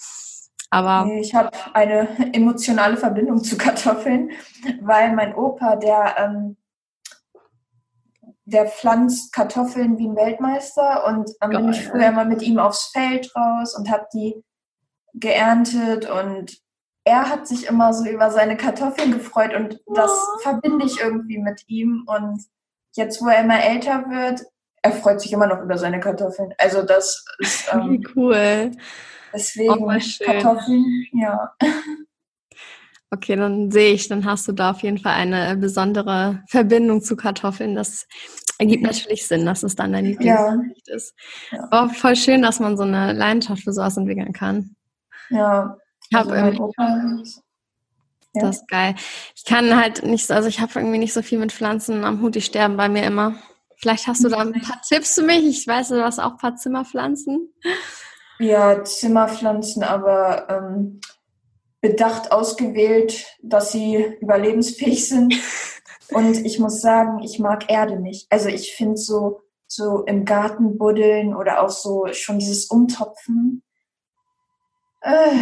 Aber 0.70 1.10
ich 1.14 1.34
habe 1.34 1.50
eine 1.72 2.08
emotionale 2.34 2.96
Verbindung 2.96 3.42
zu 3.42 3.56
Kartoffeln, 3.56 4.30
weil 4.80 5.14
mein 5.14 5.34
Opa, 5.34 5.76
der, 5.76 6.16
ähm, 6.18 6.56
der 8.44 8.66
pflanzt 8.66 9.32
Kartoffeln 9.32 9.98
wie 9.98 10.08
ein 10.08 10.16
Weltmeister 10.16 11.06
und 11.06 11.30
dann 11.40 11.50
bin 11.50 11.70
ich 11.70 11.86
früher 11.86 12.10
mal 12.10 12.26
mit 12.26 12.42
ihm 12.42 12.58
aufs 12.58 12.90
Feld 12.92 13.34
raus 13.34 13.76
und 13.76 13.90
habe 13.90 14.06
die 14.12 14.42
geerntet 15.14 16.08
und 16.10 16.58
er 17.08 17.30
hat 17.30 17.48
sich 17.48 17.66
immer 17.66 17.94
so 17.94 18.04
über 18.06 18.30
seine 18.30 18.56
Kartoffeln 18.56 19.12
gefreut 19.12 19.54
und 19.54 19.80
das 19.94 20.10
oh. 20.10 20.38
verbinde 20.40 20.84
ich 20.84 21.00
irgendwie 21.00 21.38
mit 21.38 21.64
ihm. 21.66 22.04
Und 22.06 22.44
jetzt, 22.94 23.22
wo 23.22 23.28
er 23.28 23.42
immer 23.42 23.64
älter 23.64 24.04
wird, 24.10 24.42
er 24.82 24.92
freut 24.92 25.20
sich 25.20 25.32
immer 25.32 25.46
noch 25.46 25.62
über 25.62 25.78
seine 25.78 26.00
Kartoffeln. 26.00 26.52
Also 26.58 26.82
das 26.82 27.24
ist 27.38 27.68
ähm, 27.72 27.90
Wie 27.90 28.06
cool. 28.14 28.72
Deswegen 29.32 29.70
oh, 29.70 29.92
Kartoffeln, 30.24 31.06
ja. 31.12 31.52
Okay, 33.10 33.36
dann 33.36 33.70
sehe 33.70 33.92
ich, 33.94 34.08
dann 34.08 34.26
hast 34.26 34.46
du 34.48 34.52
da 34.52 34.72
auf 34.72 34.82
jeden 34.82 34.98
Fall 34.98 35.14
eine 35.14 35.56
besondere 35.56 36.42
Verbindung 36.48 37.02
zu 37.02 37.16
Kartoffeln. 37.16 37.74
Das 37.74 38.06
ergibt 38.58 38.82
natürlich 38.82 39.26
Sinn, 39.26 39.46
dass 39.46 39.62
es 39.62 39.76
dann 39.76 39.92
dein 39.92 40.04
Lieblingsgericht 40.04 40.88
ja. 40.88 40.94
ist. 40.94 41.14
Ja. 41.50 41.68
Aber 41.70 41.90
voll 41.90 42.16
schön, 42.16 42.42
dass 42.42 42.60
man 42.60 42.76
so 42.76 42.82
eine 42.82 43.14
Leidenschaft 43.14 43.62
für 43.62 43.72
sowas 43.72 43.96
entwickeln 43.96 44.32
kann. 44.32 44.76
Ja. 45.30 45.78
Ich 46.10 46.16
habe 46.16 46.32
also 46.32 46.72
irgendwie. 46.78 47.30
Ja. 48.34 48.42
Das 48.42 48.56
ist 48.56 48.68
geil. 48.68 48.94
Ich 49.34 49.44
kann 49.44 49.74
halt 49.74 50.02
nicht, 50.02 50.30
also 50.30 50.48
ich 50.48 50.60
habe 50.60 50.72
irgendwie 50.76 50.98
nicht 50.98 51.14
so 51.14 51.22
viel 51.22 51.38
mit 51.38 51.50
Pflanzen 51.50 52.04
am 52.04 52.20
Hut, 52.20 52.34
die 52.34 52.42
sterben 52.42 52.76
bei 52.76 52.90
mir 52.90 53.04
immer. 53.04 53.36
Vielleicht 53.76 54.06
hast 54.06 54.22
du 54.22 54.28
da 54.28 54.38
ein 54.38 54.52
paar 54.52 54.82
Tipps 54.86 55.14
für 55.14 55.22
mich. 55.22 55.46
Ich 55.46 55.66
weiß, 55.66 55.88
du 55.88 56.04
hast 56.04 56.18
auch 56.18 56.32
ein 56.32 56.36
paar 56.36 56.56
Zimmerpflanzen. 56.56 57.54
Ja, 58.38 58.84
Zimmerpflanzen, 58.84 59.82
aber 59.82 60.48
ähm, 60.48 61.00
bedacht 61.80 62.32
ausgewählt, 62.32 63.26
dass 63.42 63.72
sie 63.72 63.96
überlebensfähig 64.20 65.08
sind. 65.08 65.34
Und 66.10 66.44
ich 66.46 66.58
muss 66.58 66.80
sagen, 66.80 67.22
ich 67.22 67.38
mag 67.38 67.70
Erde 67.70 68.00
nicht. 68.00 68.26
Also 68.30 68.48
ich 68.48 68.74
finde 68.74 68.96
so, 68.96 69.42
so 69.66 70.04
im 70.04 70.24
Garten 70.24 70.78
buddeln 70.78 71.34
oder 71.34 71.62
auch 71.62 71.68
so 71.68 72.06
schon 72.12 72.38
dieses 72.38 72.66
Umtopfen. 72.66 73.62
Äh, 75.02 75.36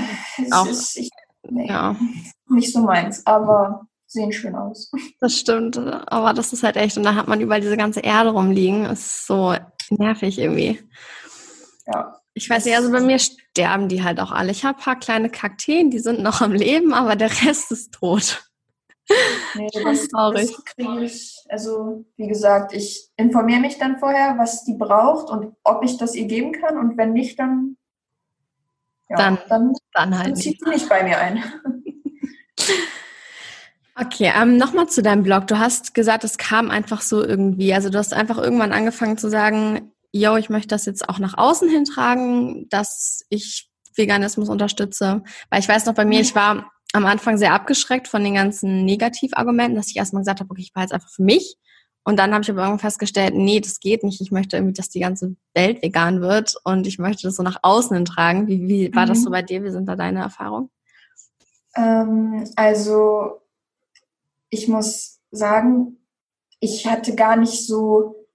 auch, 0.50 0.66
ist, 0.66 0.96
ich, 0.96 1.10
nee, 1.48 1.68
ja. 1.68 1.96
nicht 2.48 2.72
so 2.72 2.80
meins, 2.80 3.24
aber 3.26 3.86
sehen 4.06 4.32
schön 4.32 4.54
aus. 4.54 4.90
Das 5.20 5.38
stimmt, 5.38 5.78
aber 5.78 6.34
das 6.34 6.52
ist 6.52 6.62
halt 6.62 6.76
echt, 6.76 6.96
und 6.96 7.04
da 7.04 7.14
hat 7.14 7.28
man 7.28 7.40
überall 7.40 7.60
diese 7.60 7.76
ganze 7.76 8.00
Erde 8.00 8.30
rumliegen. 8.30 8.84
Das 8.84 9.00
ist 9.00 9.26
so 9.26 9.54
nervig 9.90 10.38
irgendwie. 10.38 10.82
Ja. 11.86 12.15
Ich 12.36 12.50
weiß 12.50 12.66
nicht, 12.66 12.76
also 12.76 12.92
bei 12.92 13.00
mir 13.00 13.18
sterben 13.18 13.88
die 13.88 14.04
halt 14.04 14.20
auch 14.20 14.30
alle. 14.30 14.50
Ich 14.50 14.62
habe 14.62 14.76
ein 14.76 14.84
paar 14.84 14.98
kleine 14.98 15.30
Kakteen, 15.30 15.90
die 15.90 16.00
sind 16.00 16.20
noch 16.22 16.42
am 16.42 16.52
Leben, 16.52 16.92
aber 16.92 17.16
der 17.16 17.30
Rest 17.30 17.72
ist 17.72 17.94
tot. 17.94 18.46
Nee, 19.54 19.68
das 19.84 20.00
ist 20.00 20.10
traurig. 20.10 20.54
Ich, 20.76 21.42
also 21.48 22.04
wie 22.18 22.28
gesagt, 22.28 22.74
ich 22.74 23.08
informiere 23.16 23.60
mich 23.60 23.78
dann 23.78 23.98
vorher, 23.98 24.36
was 24.36 24.64
die 24.64 24.74
braucht 24.74 25.30
und 25.30 25.56
ob 25.64 25.82
ich 25.82 25.96
das 25.96 26.14
ihr 26.14 26.26
geben 26.26 26.52
kann. 26.52 26.76
Und 26.76 26.98
wenn 26.98 27.14
nicht, 27.14 27.38
dann, 27.38 27.78
ja, 29.08 29.16
dann, 29.16 29.38
dann, 29.48 29.72
dann 29.94 30.18
halt 30.18 30.28
dann 30.28 30.36
zieht 30.36 30.60
sie 30.62 30.68
nicht 30.68 30.90
bei 30.90 31.04
mir 31.04 31.16
ein. 31.16 31.42
Okay, 33.98 34.30
ähm, 34.38 34.58
nochmal 34.58 34.90
zu 34.90 35.00
deinem 35.00 35.22
Blog. 35.22 35.46
Du 35.46 35.58
hast 35.58 35.94
gesagt, 35.94 36.22
es 36.22 36.36
kam 36.36 36.70
einfach 36.70 37.00
so 37.00 37.24
irgendwie. 37.24 37.72
Also 37.72 37.88
du 37.88 37.96
hast 37.96 38.12
einfach 38.12 38.36
irgendwann 38.36 38.74
angefangen 38.74 39.16
zu 39.16 39.30
sagen, 39.30 39.90
yo, 40.18 40.36
ich 40.36 40.50
möchte 40.50 40.68
das 40.68 40.86
jetzt 40.86 41.08
auch 41.08 41.18
nach 41.18 41.36
außen 41.36 41.68
hintragen, 41.68 42.68
dass 42.68 43.24
ich 43.28 43.70
Veganismus 43.94 44.48
unterstütze. 44.48 45.22
Weil 45.50 45.60
ich 45.60 45.68
weiß 45.68 45.86
noch 45.86 45.94
bei 45.94 46.04
mir, 46.04 46.20
ich 46.20 46.34
war 46.34 46.70
am 46.92 47.06
Anfang 47.06 47.38
sehr 47.38 47.52
abgeschreckt 47.52 48.08
von 48.08 48.22
den 48.22 48.34
ganzen 48.34 48.84
Negativargumenten, 48.84 49.76
dass 49.76 49.88
ich 49.88 49.96
erstmal 49.96 50.22
gesagt 50.22 50.40
habe, 50.40 50.50
okay, 50.50 50.62
ich 50.62 50.74
war 50.74 50.82
jetzt 50.82 50.92
einfach 50.92 51.10
für 51.10 51.22
mich. 51.22 51.56
Und 52.04 52.20
dann 52.20 52.32
habe 52.32 52.42
ich 52.42 52.50
aber 52.50 52.60
irgendwann 52.60 52.78
festgestellt, 52.78 53.34
nee, 53.34 53.58
das 53.58 53.80
geht 53.80 54.04
nicht. 54.04 54.20
Ich 54.20 54.30
möchte 54.30 54.56
irgendwie, 54.56 54.74
dass 54.74 54.88
die 54.88 55.00
ganze 55.00 55.34
Welt 55.54 55.82
vegan 55.82 56.20
wird 56.20 56.54
und 56.62 56.86
ich 56.86 57.00
möchte 57.00 57.26
das 57.26 57.34
so 57.34 57.42
nach 57.42 57.58
außen 57.62 57.96
hintragen. 57.96 58.46
Wie, 58.46 58.68
wie 58.68 58.94
war 58.94 59.06
mhm. 59.06 59.08
das 59.08 59.22
so 59.22 59.30
bei 59.30 59.42
dir? 59.42 59.64
Wie 59.64 59.70
sind 59.70 59.86
da 59.86 59.96
deine 59.96 60.20
Erfahrungen? 60.20 60.70
Ähm, 61.74 62.48
also 62.54 63.40
ich 64.50 64.68
muss 64.68 65.18
sagen, 65.32 65.98
ich 66.60 66.86
hatte 66.86 67.16
gar 67.16 67.36
nicht 67.36 67.66
so, 67.66 68.25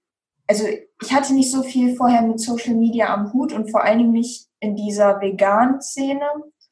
also 0.46 0.66
ich 0.66 1.12
hatte 1.12 1.34
nicht 1.34 1.50
so 1.50 1.62
viel 1.62 1.96
vorher 1.96 2.22
mit 2.22 2.40
Social 2.40 2.74
Media 2.74 3.12
am 3.12 3.32
Hut 3.32 3.52
und 3.52 3.70
vor 3.70 3.82
allen 3.84 3.98
Dingen 3.98 4.12
nicht 4.12 4.48
in 4.60 4.76
dieser 4.76 5.20
veganen 5.20 5.80
Szene. 5.80 6.26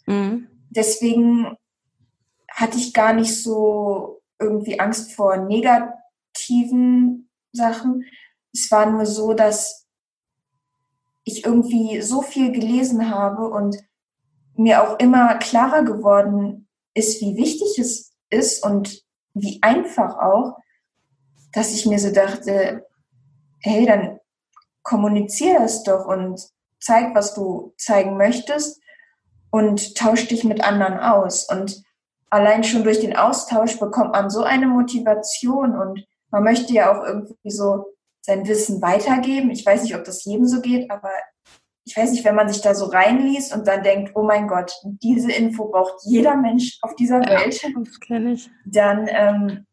Mhm. 0.06 0.48
Deswegen 0.70 1.56
hatte 2.50 2.78
ich 2.78 2.92
gar 2.92 3.12
nicht 3.12 3.42
so 3.42 4.20
irgendwie 4.38 4.78
Angst 4.80 5.12
vor 5.12 5.36
negativen 5.36 7.28
Sachen. 7.52 8.04
Es 8.52 8.70
war 8.70 8.90
nur 8.90 9.06
so, 9.06 9.34
dass 9.34 9.86
ich 11.24 11.44
irgendwie 11.44 12.00
so 12.00 12.22
viel 12.22 12.52
gelesen 12.52 13.10
habe 13.10 13.48
und 13.48 13.76
mir 14.54 14.82
auch 14.82 14.98
immer 14.98 15.36
klarer 15.36 15.84
geworden 15.84 16.68
ist, 16.94 17.20
wie 17.20 17.36
wichtig 17.36 17.78
es 17.78 18.12
ist 18.30 18.64
und 18.64 19.04
wie 19.34 19.58
einfach 19.62 20.18
auch, 20.18 20.58
dass 21.52 21.72
ich 21.72 21.86
mir 21.86 21.98
so 21.98 22.12
dachte, 22.12 22.86
hey, 23.60 23.86
dann 23.86 24.18
kommuniziere 24.82 25.64
es 25.64 25.82
doch 25.82 26.06
und 26.06 26.40
zeig, 26.80 27.14
was 27.14 27.34
du 27.34 27.74
zeigen 27.76 28.16
möchtest 28.16 28.80
und 29.50 29.96
tausch 29.96 30.26
dich 30.28 30.44
mit 30.44 30.64
anderen 30.64 30.98
aus. 30.98 31.48
Und 31.48 31.82
allein 32.30 32.64
schon 32.64 32.84
durch 32.84 33.00
den 33.00 33.16
Austausch 33.16 33.78
bekommt 33.78 34.12
man 34.12 34.30
so 34.30 34.42
eine 34.42 34.66
Motivation 34.66 35.78
und 35.78 36.04
man 36.30 36.44
möchte 36.44 36.72
ja 36.72 36.92
auch 36.92 37.04
irgendwie 37.04 37.50
so 37.50 37.86
sein 38.22 38.46
Wissen 38.46 38.80
weitergeben. 38.80 39.50
Ich 39.50 39.66
weiß 39.66 39.82
nicht, 39.82 39.96
ob 39.96 40.04
das 40.04 40.24
jedem 40.24 40.46
so 40.46 40.60
geht, 40.60 40.90
aber 40.90 41.10
ich 41.84 41.96
weiß 41.96 42.12
nicht, 42.12 42.24
wenn 42.24 42.36
man 42.36 42.48
sich 42.48 42.62
da 42.62 42.74
so 42.74 42.86
reinliest 42.86 43.54
und 43.54 43.66
dann 43.66 43.82
denkt, 43.82 44.12
oh 44.14 44.22
mein 44.22 44.46
Gott, 44.46 44.72
diese 44.84 45.32
Info 45.32 45.68
braucht 45.68 45.94
jeder 46.04 46.36
Mensch 46.36 46.78
auf 46.82 46.94
dieser 46.94 47.20
Welt, 47.20 47.62
ja, 47.62 47.68
das 47.74 48.00
ich. 48.32 48.50
dann 48.64 49.08
ähm, 49.10 49.66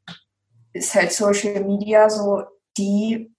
ist 0.73 0.95
halt 0.95 1.11
Social 1.11 1.63
Media 1.63 2.09
so 2.09 2.43
die 2.77 3.35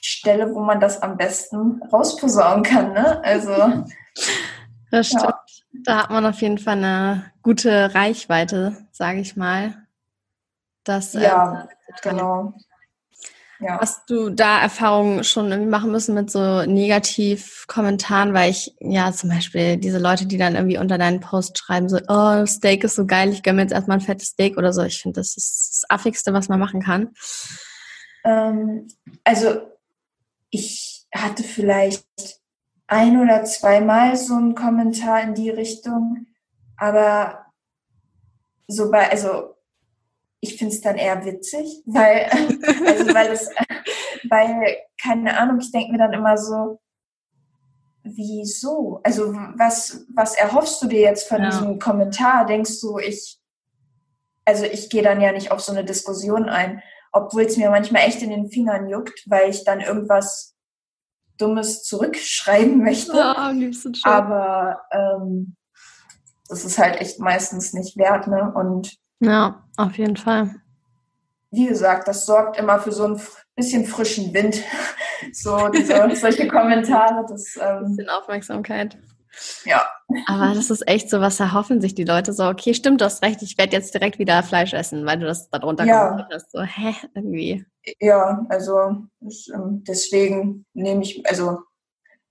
Stelle, 0.00 0.54
wo 0.54 0.60
man 0.60 0.80
das 0.80 1.02
am 1.02 1.16
besten 1.16 1.82
rausposaunen 1.92 2.62
kann. 2.62 2.92
Ne? 2.92 3.22
Also 3.24 3.52
das 4.90 5.08
stimmt. 5.08 5.24
Ja. 5.24 5.44
Da 5.84 6.02
hat 6.02 6.10
man 6.10 6.26
auf 6.26 6.40
jeden 6.40 6.58
Fall 6.58 6.76
eine 6.76 7.32
gute 7.42 7.94
Reichweite, 7.94 8.76
sage 8.90 9.20
ich 9.20 9.36
mal. 9.36 9.86
Das, 10.84 11.12
ja, 11.12 11.68
ähm, 11.68 11.68
genau. 12.02 12.54
Ja. 13.60 13.80
Hast 13.80 14.08
du 14.08 14.30
da 14.30 14.60
Erfahrungen 14.60 15.24
schon 15.24 15.50
irgendwie 15.50 15.70
machen 15.70 15.90
müssen 15.90 16.14
mit 16.14 16.30
so 16.30 16.62
Negativ-Kommentaren? 16.64 18.32
Weil 18.32 18.50
ich, 18.50 18.76
ja, 18.80 19.12
zum 19.12 19.30
Beispiel 19.30 19.76
diese 19.76 19.98
Leute, 19.98 20.26
die 20.26 20.38
dann 20.38 20.54
irgendwie 20.54 20.78
unter 20.78 20.96
deinen 20.96 21.18
Post 21.18 21.58
schreiben, 21.58 21.88
so, 21.88 21.98
oh, 22.06 22.46
Steak 22.46 22.84
ist 22.84 22.94
so 22.94 23.04
geil, 23.04 23.30
ich 23.30 23.42
gönne 23.42 23.56
mir 23.56 23.62
jetzt 23.62 23.72
erstmal 23.72 23.98
ein 23.98 24.02
fettes 24.02 24.28
Steak 24.28 24.56
oder 24.56 24.72
so. 24.72 24.82
Ich 24.82 25.02
finde, 25.02 25.20
das 25.20 25.36
ist 25.36 25.82
das 25.82 25.90
Affigste, 25.90 26.32
was 26.32 26.48
man 26.48 26.60
machen 26.60 26.80
kann. 26.82 27.10
Ähm, 28.24 28.86
also, 29.24 29.60
ich 30.50 31.06
hatte 31.14 31.42
vielleicht 31.42 32.06
ein 32.86 33.20
oder 33.20 33.44
zweimal 33.44 34.16
so 34.16 34.34
einen 34.34 34.54
Kommentar 34.54 35.22
in 35.22 35.34
die 35.34 35.50
Richtung, 35.50 36.26
aber 36.76 37.46
so 38.66 38.90
bei, 38.90 39.10
also 39.10 39.54
ich 40.40 40.56
finde 40.56 40.74
es 40.74 40.80
dann 40.80 40.96
eher 40.96 41.24
witzig, 41.24 41.82
weil, 41.86 42.24
also 42.86 43.14
weil 43.14 43.32
es, 43.32 43.50
weil, 44.28 44.76
keine 45.02 45.38
Ahnung, 45.38 45.58
ich 45.60 45.72
denke 45.72 45.92
mir 45.92 45.98
dann 45.98 46.12
immer 46.12 46.38
so, 46.38 46.80
wieso? 48.02 49.00
Also 49.02 49.34
was, 49.34 50.06
was 50.14 50.34
erhoffst 50.34 50.82
du 50.82 50.88
dir 50.88 51.00
jetzt 51.00 51.28
von 51.28 51.42
ja. 51.42 51.50
diesem 51.50 51.78
Kommentar? 51.78 52.46
Denkst 52.46 52.80
du, 52.80 52.98
ich, 52.98 53.38
also 54.44 54.64
ich 54.64 54.88
gehe 54.88 55.02
dann 55.02 55.20
ja 55.20 55.32
nicht 55.32 55.50
auf 55.50 55.60
so 55.60 55.72
eine 55.72 55.84
Diskussion 55.84 56.48
ein, 56.48 56.82
obwohl 57.12 57.42
es 57.42 57.56
mir 57.56 57.70
manchmal 57.70 58.02
echt 58.02 58.22
in 58.22 58.30
den 58.30 58.50
Fingern 58.50 58.88
juckt, 58.88 59.24
weil 59.26 59.50
ich 59.50 59.64
dann 59.64 59.80
irgendwas 59.80 60.56
Dummes 61.38 61.82
zurückschreiben 61.84 62.78
möchte. 62.84 63.16
Ja, 63.16 63.52
Aber 64.04 64.80
ähm, 64.90 65.56
das 66.48 66.64
ist 66.64 66.78
halt 66.78 67.00
echt 67.00 67.20
meistens 67.20 67.72
nicht 67.72 67.96
wert, 67.96 68.26
ne? 68.26 68.52
Und 68.54 68.96
ja, 69.20 69.64
auf 69.76 69.98
jeden 69.98 70.16
Fall. 70.16 70.54
Wie 71.50 71.66
gesagt, 71.66 72.08
das 72.08 72.26
sorgt 72.26 72.58
immer 72.58 72.78
für 72.78 72.92
so 72.92 73.04
ein 73.04 73.20
bisschen 73.56 73.84
frischen 73.84 74.32
Wind. 74.34 74.62
so 75.32 75.68
diese, 75.68 76.14
solche 76.14 76.46
Kommentare. 76.48 77.24
Das, 77.28 77.56
ähm, 77.60 77.96
bisschen 77.96 78.10
Aufmerksamkeit. 78.10 78.98
Ja. 79.64 79.86
Aber 80.26 80.54
das 80.54 80.70
ist 80.70 80.86
echt 80.88 81.10
so, 81.10 81.20
was 81.20 81.38
erhoffen 81.40 81.80
sich 81.80 81.94
die 81.94 82.04
Leute 82.04 82.32
so, 82.32 82.46
okay, 82.46 82.74
stimmt, 82.74 83.00
du 83.00 83.04
hast 83.04 83.22
recht, 83.22 83.42
ich 83.42 83.58
werde 83.58 83.76
jetzt 83.76 83.92
direkt 83.94 84.18
wieder 84.18 84.42
Fleisch 84.42 84.72
essen, 84.72 85.04
weil 85.04 85.18
du 85.18 85.26
das 85.26 85.50
darunter 85.50 85.84
ja. 85.84 86.26
hast. 86.30 86.50
So, 86.50 86.62
hä, 86.62 86.94
irgendwie. 87.14 87.64
Ja, 88.00 88.46
also 88.48 89.04
ich, 89.20 89.50
ähm, 89.54 89.84
deswegen 89.86 90.66
nehme 90.74 91.02
ich, 91.02 91.26
also 91.28 91.58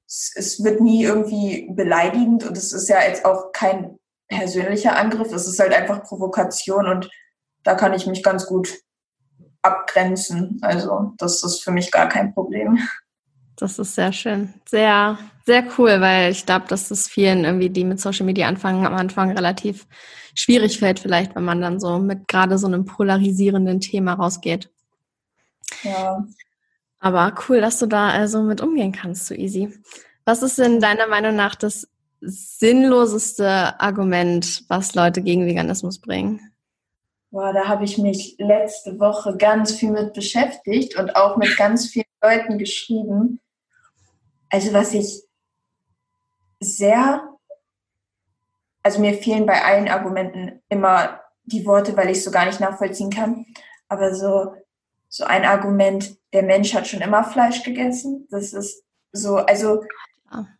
es, 0.07 0.33
es, 0.35 0.63
wird 0.63 0.81
nie 0.81 1.03
irgendwie 1.03 1.69
beleidigend 1.71 2.45
und 2.45 2.57
es 2.57 2.73
ist 2.73 2.89
ja 2.89 3.01
jetzt 3.01 3.25
auch 3.25 3.51
kein 3.51 3.97
persönlicher 4.27 4.95
Angriff, 4.95 5.31
es 5.31 5.47
ist 5.47 5.59
halt 5.59 5.73
einfach 5.73 6.03
Provokation 6.03 6.87
und 6.87 7.09
da 7.63 7.75
kann 7.75 7.93
ich 7.93 8.07
mich 8.07 8.23
ganz 8.23 8.45
gut 8.45 8.73
abgrenzen. 9.61 10.59
Also 10.61 11.13
das 11.17 11.43
ist 11.43 11.63
für 11.63 11.71
mich 11.71 11.91
gar 11.91 12.07
kein 12.07 12.33
Problem. 12.33 12.79
Das 13.57 13.79
ist 13.79 13.95
sehr 13.95 14.13
schön. 14.13 14.53
Sehr, 14.65 15.17
sehr 15.45 15.63
cool, 15.77 15.99
weil 15.99 16.31
ich 16.31 16.45
glaube, 16.45 16.67
dass 16.67 16.91
es 16.91 17.07
vielen 17.07 17.43
irgendwie, 17.43 17.69
die 17.69 17.83
mit 17.83 17.99
Social 17.99 18.25
Media 18.25 18.47
anfangen, 18.47 18.85
am 18.85 18.93
Anfang 18.93 19.31
relativ 19.31 19.87
schwierig 20.35 20.79
fällt, 20.79 20.99
vielleicht, 20.99 21.35
wenn 21.35 21.43
man 21.43 21.61
dann 21.61 21.79
so 21.79 21.97
mit 21.97 22.27
gerade 22.27 22.57
so 22.57 22.67
einem 22.67 22.85
polarisierenden 22.85 23.81
Thema 23.81 24.13
rausgeht. 24.13 24.69
Ja. 25.83 26.25
Aber 26.99 27.33
cool, 27.47 27.59
dass 27.59 27.79
du 27.79 27.87
da 27.87 28.09
also 28.09 28.43
mit 28.43 28.61
umgehen 28.61 28.91
kannst, 28.91 29.25
so 29.25 29.33
easy. 29.33 29.73
Was 30.25 30.43
ist 30.43 30.57
denn 30.57 30.79
deiner 30.79 31.07
Meinung 31.07 31.35
nach 31.35 31.55
das 31.55 31.87
sinnloseste 32.21 33.79
Argument, 33.79 34.63
was 34.67 34.95
Leute 34.95 35.21
gegen 35.21 35.45
Veganismus 35.45 35.99
bringen? 35.99 36.51
Boah, 37.29 37.53
da 37.53 37.67
habe 37.67 37.83
ich 37.83 37.97
mich 37.97 38.35
letzte 38.39 38.99
Woche 38.99 39.35
ganz 39.37 39.73
viel 39.73 39.91
mit 39.91 40.13
beschäftigt 40.13 40.97
und 40.97 41.15
auch 41.15 41.37
mit 41.37 41.55
ganz 41.57 41.87
vielen 41.87 42.05
Leuten 42.21 42.57
geschrieben. 42.57 43.39
Also 44.49 44.73
was 44.73 44.93
ich 44.93 45.23
sehr, 46.59 47.27
also 48.83 48.99
mir 48.99 49.13
fehlen 49.15 49.45
bei 49.45 49.63
allen 49.63 49.87
Argumenten 49.87 50.61
immer 50.69 51.21
die 51.43 51.65
Worte, 51.65 51.95
weil 51.95 52.09
ich 52.09 52.17
es 52.17 52.23
so 52.23 52.31
gar 52.31 52.45
nicht 52.45 52.59
nachvollziehen 52.59 53.09
kann. 53.09 53.45
Aber 53.87 54.13
so, 54.13 54.55
so 55.09 55.23
ein 55.23 55.45
Argument, 55.45 56.17
der 56.33 56.43
Mensch 56.43 56.73
hat 56.73 56.87
schon 56.87 57.01
immer 57.01 57.23
Fleisch 57.23 57.63
gegessen. 57.63 58.27
Das 58.29 58.53
ist 58.53 58.83
so, 59.11 59.37
also 59.37 59.83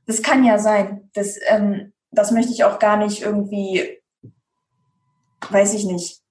das 0.06 0.22
kann 0.22 0.44
ja 0.44 0.58
sein. 0.60 1.10
Das, 1.14 1.38
ähm, 1.48 1.94
das 2.12 2.32
möchte 2.32 2.54
ich 2.54 2.64
auch 2.64 2.80
gar 2.80 2.98
nicht 2.98 3.22
irgendwie, 3.22 4.02
weiß 5.50 5.74
ich 5.74 5.86
nicht, 5.86 6.22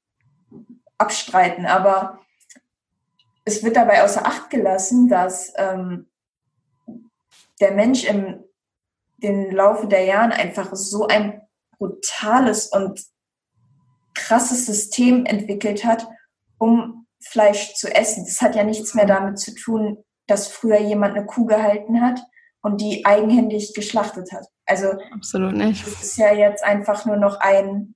abstreiten. 0.99 1.67
Aber 1.67 2.21
es 3.45 3.63
wird 3.63 3.77
dabei 3.77 4.03
außer 4.03 4.27
Acht 4.27 4.51
gelassen, 4.51 5.09
dass 5.09 5.53
ähm, 5.57 6.09
der 7.61 7.73
Mensch 7.73 8.05
im 8.05 8.45
den 9.19 9.51
Laufe 9.51 9.87
der 9.87 10.05
Jahren 10.05 10.33
einfach 10.33 10.75
so 10.75 11.07
ein 11.07 11.41
brutales 11.79 12.67
und 12.69 13.03
krasses 14.15 14.67
System 14.67 15.25
entwickelt 15.27 15.85
hat, 15.85 16.07
um 16.59 17.07
Fleisch 17.23 17.75
zu 17.75 17.95
essen. 17.95 18.25
Das 18.25 18.41
hat 18.41 18.55
ja 18.55 18.65
nichts 18.65 18.95
mehr 18.95 19.07
damit 19.07 19.39
zu 19.39 19.55
tun, 19.55 20.05
dass 20.27 20.49
früher 20.49 20.81
jemand 20.81 21.17
eine 21.17 21.27
Kuh 21.27 21.47
gehalten 21.47 22.01
hat 22.01 22.21
und 22.63 22.81
die 22.81 23.05
eigenhändig 23.05 23.75
geschlachtet 23.75 24.33
hat. 24.33 24.47
Also 24.65 24.93
absolut 25.13 25.55
nicht. 25.55 25.87
Es 25.87 26.03
ist 26.03 26.17
ja 26.17 26.35
jetzt 26.35 26.65
einfach 26.65 27.05
nur 27.07 27.17
noch 27.17 27.41
ein 27.41 27.95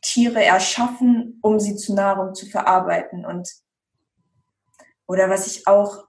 Tiere 0.00 0.42
erschaffen, 0.42 1.38
um 1.42 1.60
sie 1.60 1.76
zu 1.76 1.94
Nahrung 1.94 2.34
zu 2.34 2.46
verarbeiten 2.46 3.24
und 3.24 3.48
oder 5.06 5.28
was 5.28 5.46
ich 5.46 5.66
auch 5.66 6.06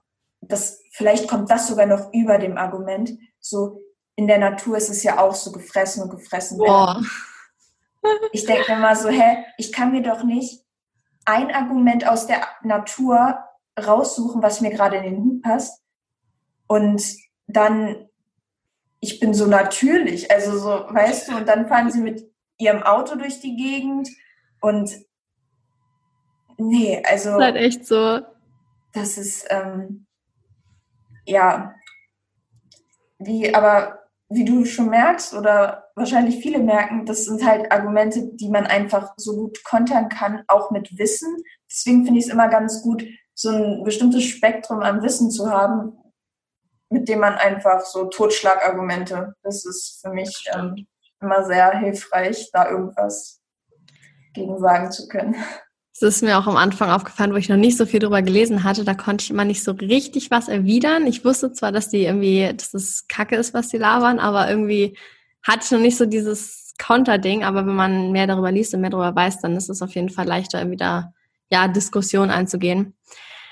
das, 0.48 0.80
vielleicht 0.92 1.28
kommt 1.28 1.50
das 1.50 1.68
sogar 1.68 1.86
noch 1.86 2.12
über 2.12 2.38
dem 2.38 2.56
Argument, 2.56 3.10
so 3.40 3.80
in 4.16 4.26
der 4.26 4.38
Natur 4.38 4.76
ist 4.76 4.90
es 4.90 5.02
ja 5.02 5.18
auch 5.18 5.34
so 5.34 5.52
gefressen 5.52 6.02
und 6.02 6.10
gefressen 6.10 6.58
werden. 6.58 7.08
Ich 8.32 8.44
denke 8.44 8.76
mal 8.76 8.96
so, 8.96 9.08
hä, 9.08 9.44
ich 9.56 9.72
kann 9.72 9.92
mir 9.92 10.02
doch 10.02 10.24
nicht 10.24 10.62
ein 11.24 11.50
Argument 11.50 12.06
aus 12.06 12.26
der 12.26 12.46
Natur 12.62 13.38
raussuchen, 13.82 14.42
was 14.42 14.60
mir 14.60 14.70
gerade 14.70 14.98
in 14.98 15.04
den 15.04 15.24
Hut 15.24 15.42
passt 15.42 15.82
und 16.66 17.02
dann, 17.46 18.08
ich 19.00 19.20
bin 19.20 19.34
so 19.34 19.46
natürlich, 19.46 20.30
also 20.30 20.58
so, 20.58 20.68
weißt 20.68 21.28
du, 21.28 21.36
und 21.36 21.48
dann 21.48 21.68
fahren 21.68 21.90
sie 21.90 22.00
mit 22.00 22.30
ihrem 22.58 22.82
Auto 22.82 23.16
durch 23.16 23.40
die 23.40 23.56
Gegend 23.56 24.08
und 24.60 24.90
nee, 26.56 27.02
also. 27.04 27.30
Das 27.30 27.38
ist 27.38 27.44
halt 27.44 27.56
echt 27.56 27.86
so. 27.86 28.20
Das 28.92 29.18
ist, 29.18 29.46
ähm, 29.50 30.06
ja, 31.26 31.74
wie, 33.18 33.54
aber 33.54 34.00
wie 34.28 34.44
du 34.44 34.64
schon 34.64 34.88
merkst 34.88 35.34
oder 35.34 35.90
wahrscheinlich 35.94 36.42
viele 36.42 36.58
merken, 36.58 37.06
das 37.06 37.24
sind 37.24 37.44
halt 37.44 37.70
Argumente, 37.70 38.30
die 38.34 38.48
man 38.48 38.66
einfach 38.66 39.14
so 39.16 39.36
gut 39.36 39.62
kontern 39.64 40.08
kann, 40.08 40.44
auch 40.48 40.70
mit 40.70 40.98
Wissen. 40.98 41.36
Deswegen 41.70 42.04
finde 42.04 42.20
ich 42.20 42.26
es 42.26 42.32
immer 42.32 42.48
ganz 42.48 42.82
gut, 42.82 43.04
so 43.34 43.50
ein 43.50 43.84
bestimmtes 43.84 44.24
Spektrum 44.24 44.80
an 44.80 45.02
Wissen 45.02 45.30
zu 45.30 45.50
haben, 45.50 45.98
mit 46.88 47.08
dem 47.08 47.20
man 47.20 47.34
einfach 47.34 47.84
so 47.84 48.06
Totschlagargumente, 48.06 49.34
das 49.42 49.64
ist 49.64 50.00
für 50.00 50.10
mich 50.10 50.44
ähm, 50.54 50.86
immer 51.20 51.44
sehr 51.44 51.76
hilfreich, 51.78 52.50
da 52.52 52.70
irgendwas 52.70 53.40
gegen 54.34 54.58
sagen 54.58 54.90
zu 54.90 55.08
können. 55.08 55.36
Es 55.96 56.02
ist 56.02 56.22
mir 56.22 56.36
auch 56.38 56.48
am 56.48 56.56
Anfang 56.56 56.90
aufgefallen, 56.90 57.32
wo 57.32 57.36
ich 57.36 57.48
noch 57.48 57.56
nicht 57.56 57.76
so 57.76 57.86
viel 57.86 58.00
drüber 58.00 58.20
gelesen 58.20 58.64
hatte. 58.64 58.84
Da 58.84 58.94
konnte 58.94 59.22
ich 59.22 59.30
immer 59.30 59.44
nicht 59.44 59.62
so 59.62 59.70
richtig 59.70 60.32
was 60.32 60.48
erwidern. 60.48 61.06
Ich 61.06 61.24
wusste 61.24 61.52
zwar, 61.52 61.70
dass 61.70 61.88
die 61.88 62.02
irgendwie, 62.02 62.52
dass 62.52 62.74
es 62.74 63.06
Kacke 63.06 63.36
ist, 63.36 63.54
was 63.54 63.68
die 63.68 63.78
labern, 63.78 64.18
aber 64.18 64.50
irgendwie 64.50 64.98
hatte 65.44 65.60
ich 65.64 65.70
noch 65.70 65.78
nicht 65.78 65.96
so 65.96 66.04
dieses 66.04 66.74
Counter-Ding. 66.78 67.44
Aber 67.44 67.64
wenn 67.64 67.76
man 67.76 68.10
mehr 68.10 68.26
darüber 68.26 68.50
liest 68.50 68.74
und 68.74 68.80
mehr 68.80 68.90
darüber 68.90 69.14
weiß, 69.14 69.40
dann 69.40 69.56
ist 69.56 69.70
es 69.70 69.82
auf 69.82 69.94
jeden 69.94 70.10
Fall 70.10 70.26
leichter, 70.26 70.58
irgendwie 70.58 70.78
da, 70.78 71.12
ja, 71.48 71.68
Diskussion 71.68 72.30
einzugehen. 72.30 72.94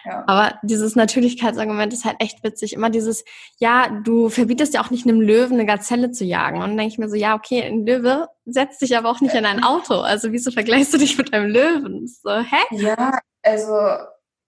Ja. 0.04 0.24
Aber 0.26 0.58
dieses 0.62 0.96
Natürlichkeitsargument 0.96 1.92
ist 1.92 2.04
halt 2.04 2.16
echt 2.18 2.42
witzig. 2.42 2.72
Immer 2.72 2.90
dieses, 2.90 3.24
ja, 3.58 3.88
du 4.04 4.28
verbietest 4.28 4.74
ja 4.74 4.82
auch 4.82 4.90
nicht 4.90 5.06
einem 5.06 5.20
Löwen 5.20 5.54
eine 5.54 5.66
Gazelle 5.66 6.10
zu 6.10 6.24
jagen. 6.24 6.56
Und 6.56 6.70
dann 6.70 6.76
denke 6.76 6.92
ich 6.92 6.98
mir 6.98 7.08
so, 7.08 7.16
ja, 7.16 7.34
okay, 7.34 7.62
ein 7.62 7.86
Löwe 7.86 8.28
setzt 8.44 8.80
sich 8.80 8.96
aber 8.96 9.10
auch 9.10 9.20
nicht 9.20 9.34
in 9.34 9.46
ein 9.46 9.62
Auto. 9.62 9.94
Also 9.94 10.32
wieso 10.32 10.50
vergleichst 10.50 10.92
du 10.92 10.98
dich 10.98 11.16
mit 11.18 11.32
einem 11.32 11.50
Löwen? 11.50 12.06
So, 12.06 12.30
hä? 12.30 12.56
Ja, 12.70 13.18
also, 13.42 13.76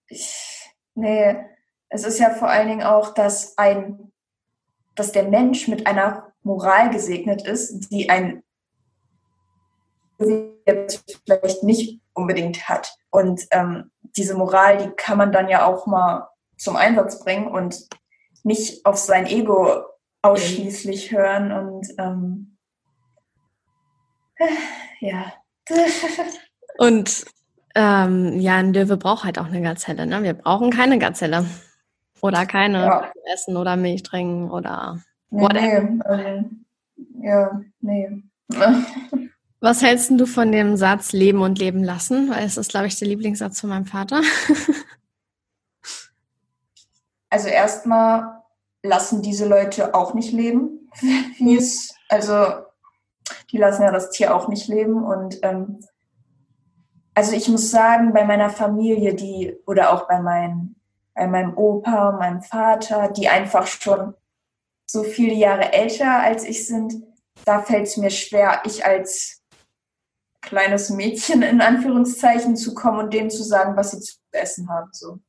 ich, 0.07 0.73
nee, 0.95 1.35
es 1.89 2.03
ist 2.03 2.19
ja 2.19 2.29
vor 2.31 2.49
allen 2.49 2.67
Dingen 2.67 2.83
auch, 2.83 3.13
dass 3.13 3.57
ein, 3.57 4.11
dass 4.95 5.11
der 5.11 5.23
Mensch 5.23 5.67
mit 5.67 5.87
einer 5.87 6.33
Moral 6.43 6.89
gesegnet 6.89 7.45
ist, 7.45 7.89
die 7.91 8.09
ein 8.09 8.43
jetzt 10.65 11.21
vielleicht 11.25 11.63
nicht 11.63 12.01
unbedingt 12.13 12.69
hat. 12.69 12.95
Und 13.15 13.45
ähm, 13.51 13.91
diese 14.17 14.35
Moral, 14.35 14.77
die 14.77 14.89
kann 14.91 15.17
man 15.17 15.31
dann 15.31 15.49
ja 15.49 15.65
auch 15.65 15.87
mal 15.87 16.29
zum 16.57 16.75
Einsatz 16.75 17.23
bringen 17.23 17.47
und 17.47 17.87
nicht 18.43 18.85
auf 18.85 18.97
sein 18.97 19.25
Ego 19.25 19.83
ausschließlich 20.21 21.11
hören 21.11 21.51
und 21.51 21.87
ähm, 21.97 22.57
ja. 24.99 25.33
und 26.77 27.25
ähm, 27.75 28.39
ja, 28.39 28.55
ein 28.55 28.73
Löwe 28.73 28.97
braucht 28.97 29.23
halt 29.23 29.39
auch 29.39 29.45
eine 29.45 29.61
Gazelle. 29.61 30.05
Ne? 30.05 30.23
Wir 30.23 30.33
brauchen 30.33 30.71
keine 30.71 30.97
Gazelle. 30.97 31.45
Oder 32.21 32.45
keine 32.45 32.85
ja. 32.85 33.11
Essen 33.33 33.57
oder 33.57 33.75
Milch 33.75 34.03
trinken 34.03 34.49
oder 34.49 34.99
whatever. 35.29 35.81
Nee, 35.81 36.01
also, 36.05 36.49
ja, 37.21 37.61
nee. 37.81 38.23
Was 39.59 39.81
hältst 39.81 40.11
du 40.11 40.25
von 40.25 40.51
dem 40.51 40.77
Satz 40.77 41.11
Leben 41.11 41.41
und 41.41 41.59
Leben 41.59 41.83
lassen? 41.83 42.29
Weil 42.29 42.45
es 42.45 42.57
ist, 42.57 42.71
glaube 42.71 42.87
ich, 42.87 42.99
der 42.99 43.07
Lieblingssatz 43.07 43.61
von 43.61 43.69
meinem 43.69 43.85
Vater. 43.85 44.21
also 47.29 47.47
erstmal 47.47 48.43
lassen 48.83 49.21
diese 49.21 49.47
Leute 49.47 49.95
auch 49.95 50.13
nicht 50.13 50.31
leben, 50.31 50.89
also 52.09 52.65
die 53.51 53.57
lassen 53.57 53.83
ja 53.83 53.91
das 53.91 54.11
Tier 54.11 54.35
auch 54.35 54.47
nicht 54.47 54.67
leben. 54.67 55.03
Und 55.03 55.39
ähm, 55.41 55.79
also 57.13 57.33
ich 57.33 57.47
muss 57.47 57.71
sagen, 57.71 58.13
bei 58.13 58.25
meiner 58.25 58.49
Familie, 58.49 59.15
die, 59.15 59.55
oder 59.65 59.93
auch 59.93 60.07
bei, 60.07 60.19
mein, 60.19 60.75
bei 61.13 61.27
meinem 61.27 61.57
Opa, 61.57 62.11
meinem 62.11 62.41
Vater, 62.41 63.09
die 63.09 63.29
einfach 63.29 63.67
schon 63.67 64.13
so 64.85 65.03
viele 65.03 65.33
Jahre 65.33 65.73
älter 65.73 66.19
als 66.19 66.43
ich 66.43 66.67
sind, 66.67 66.93
da 67.45 67.61
fällt 67.61 67.87
es 67.87 67.97
mir 67.97 68.11
schwer, 68.11 68.61
ich 68.65 68.85
als 68.85 69.43
kleines 70.45 70.89
Mädchen 70.89 71.41
in 71.41 71.61
Anführungszeichen 71.61 72.55
zu 72.55 72.73
kommen 72.73 72.99
und 72.99 73.13
denen 73.13 73.29
zu 73.29 73.43
sagen, 73.43 73.75
was 73.75 73.91
sie 73.91 73.99
zu 73.99 74.15
essen 74.31 74.69
haben. 74.69 74.89
So. 74.93 75.19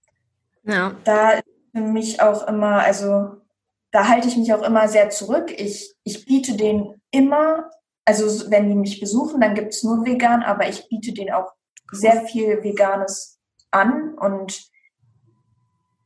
Ja. 0.64 0.94
Da 1.04 1.32
ist 1.32 1.44
für 1.74 1.80
mich 1.80 2.20
auch 2.20 2.46
immer, 2.46 2.80
also 2.80 3.36
da 3.90 4.08
halte 4.08 4.28
ich 4.28 4.36
mich 4.36 4.52
auch 4.52 4.62
immer 4.62 4.88
sehr 4.88 5.10
zurück. 5.10 5.52
Ich, 5.56 5.94
ich 6.04 6.24
biete 6.26 6.56
denen 6.56 7.00
immer, 7.10 7.70
also 8.04 8.50
wenn 8.50 8.68
die 8.68 8.74
mich 8.74 9.00
besuchen, 9.00 9.40
dann 9.40 9.54
gibt 9.54 9.74
es 9.74 9.82
nur 9.82 10.04
vegan, 10.04 10.42
aber 10.42 10.68
ich 10.68 10.88
biete 10.88 11.12
denen 11.12 11.32
auch 11.32 11.52
sehr 11.92 12.22
viel 12.26 12.62
Veganes 12.62 13.38
an 13.70 14.14
und 14.14 14.68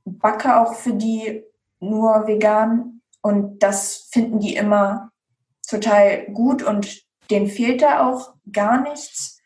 backe 0.05 0.61
auch 0.61 0.75
für 0.75 0.95
die 0.95 1.45
nur 1.81 2.27
vegan. 2.27 3.03
Und 3.23 3.63
das 3.63 4.09
finden 4.11 4.41
die 4.41 4.57
immer 4.57 5.11
total 5.69 6.27
gut 6.27 6.63
und 6.63 7.03
denen 7.31 7.49
fehlt 7.49 7.83
da 7.83 8.09
auch 8.09 8.35
gar 8.53 8.81
nichts. 8.83 9.41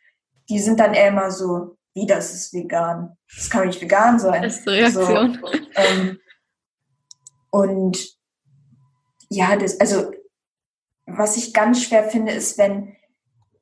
Die 0.49 0.59
sind 0.59 0.81
dann 0.81 0.95
eher 0.95 1.09
immer 1.09 1.31
so, 1.31 1.77
wie 1.95 2.07
das 2.07 2.35
ist 2.35 2.53
vegan. 2.53 3.17
Das 3.35 3.49
kann 3.49 3.67
nicht 3.67 3.81
vegan 3.81 4.19
sein. 4.19 4.43
Das 4.43 4.59
ist 4.59 4.67
die 4.67 4.71
Reaktion. 4.71 5.39
So, 5.41 5.53
ähm, 5.77 6.19
und 7.51 8.17
ja, 9.29 9.57
das, 9.57 9.79
also 9.81 10.13
was 11.07 11.37
ich 11.37 11.55
ganz 11.55 11.83
schwer 11.83 12.09
finde, 12.11 12.33
ist, 12.33 12.59
wenn 12.59 12.97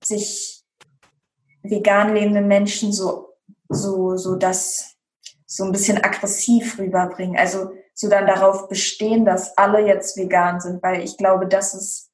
sich 0.02 0.64
vegan 1.62 2.14
lebende 2.14 2.40
Menschen 2.40 2.92
so, 2.92 3.36
so, 3.68 4.16
so 4.16 4.36
das 4.36 4.96
so 5.46 5.64
ein 5.64 5.72
bisschen 5.72 6.02
aggressiv 6.02 6.78
rüberbringen. 6.78 7.36
Also 7.36 7.72
so 7.94 8.08
dann 8.08 8.26
darauf 8.26 8.68
bestehen, 8.68 9.24
dass 9.24 9.56
alle 9.58 9.86
jetzt 9.86 10.16
vegan 10.16 10.60
sind, 10.60 10.82
weil 10.82 11.02
ich 11.02 11.18
glaube, 11.18 11.46
das 11.46 11.74
ist 11.74 12.10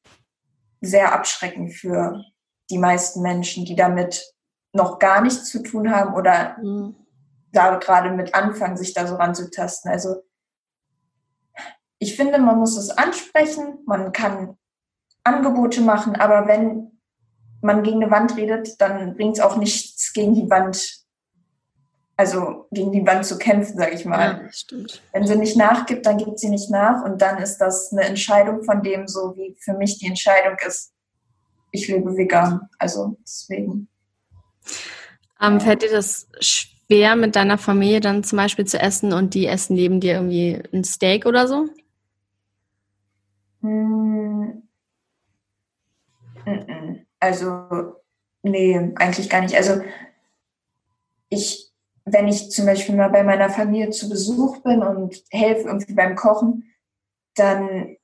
sehr 0.80 1.12
abschreckend 1.12 1.72
für 1.74 2.24
die 2.70 2.78
meisten 2.78 3.22
Menschen, 3.22 3.64
die 3.64 3.76
damit 3.76 4.34
noch 4.72 4.98
gar 4.98 5.22
nichts 5.22 5.50
zu 5.50 5.62
tun 5.62 5.90
haben 5.90 6.14
oder 6.14 6.56
mhm. 6.62 6.94
da 7.52 7.76
gerade 7.76 8.10
mit 8.10 8.34
anfangen, 8.34 8.76
sich 8.76 8.94
da 8.94 9.06
so 9.06 9.16
ranzutasten. 9.16 9.90
Also 9.90 10.22
ich 11.98 12.16
finde, 12.16 12.38
man 12.38 12.58
muss 12.58 12.76
es 12.76 12.90
ansprechen, 12.90 13.78
man 13.86 14.12
kann 14.12 14.56
Angebote 15.24 15.80
machen, 15.80 16.16
aber 16.16 16.46
wenn 16.46 16.98
man 17.60 17.82
gegen 17.82 18.02
eine 18.02 18.10
Wand 18.10 18.36
redet, 18.36 18.80
dann 18.80 19.16
bringt 19.16 19.38
es 19.38 19.42
auch 19.42 19.56
nichts 19.56 20.12
gegen 20.12 20.34
die 20.34 20.48
Wand, 20.48 21.04
also 22.16 22.68
gegen 22.70 22.92
die 22.92 23.04
Wand 23.04 23.26
zu 23.26 23.36
kämpfen, 23.36 23.76
sage 23.76 23.94
ich 23.94 24.04
mal. 24.04 24.42
Ja, 24.44 24.52
stimmt. 24.52 25.02
Wenn 25.12 25.26
sie 25.26 25.36
nicht 25.36 25.56
nachgibt, 25.56 26.06
dann 26.06 26.18
gibt 26.18 26.38
sie 26.38 26.50
nicht 26.50 26.70
nach 26.70 27.04
und 27.04 27.20
dann 27.20 27.38
ist 27.38 27.58
das 27.58 27.92
eine 27.92 28.02
Entscheidung 28.02 28.62
von 28.62 28.82
dem, 28.82 29.08
so 29.08 29.34
wie 29.36 29.56
für 29.60 29.74
mich 29.74 29.98
die 29.98 30.06
Entscheidung 30.06 30.56
ist, 30.64 30.92
ich 31.70 31.88
lebe 31.88 32.16
vegan. 32.16 32.68
Also 32.78 33.16
deswegen. 33.22 33.88
Ähm, 35.40 35.60
fällt 35.60 35.82
dir 35.82 35.90
das 35.90 36.28
schwer, 36.40 37.16
mit 37.16 37.36
deiner 37.36 37.58
Familie 37.58 38.00
dann 38.00 38.24
zum 38.24 38.38
Beispiel 38.38 38.64
zu 38.64 38.80
essen 38.80 39.12
und 39.12 39.34
die 39.34 39.46
essen 39.46 39.74
neben 39.74 40.00
dir 40.00 40.14
irgendwie 40.14 40.60
ein 40.72 40.84
Steak 40.84 41.26
oder 41.26 41.46
so? 41.46 41.68
Hm. 43.60 44.62
Also, 47.20 47.96
nee, 48.42 48.76
eigentlich 48.96 49.28
gar 49.28 49.42
nicht. 49.42 49.54
Also, 49.54 49.82
ich, 51.28 51.70
wenn 52.04 52.28
ich 52.28 52.50
zum 52.50 52.66
Beispiel 52.66 52.94
mal 52.94 53.10
bei 53.10 53.22
meiner 53.22 53.50
Familie 53.50 53.90
zu 53.90 54.08
Besuch 54.08 54.62
bin 54.62 54.82
und 54.82 55.22
helfe 55.30 55.68
irgendwie 55.68 55.94
beim 55.94 56.16
Kochen, 56.16 56.64
dann, 57.34 57.96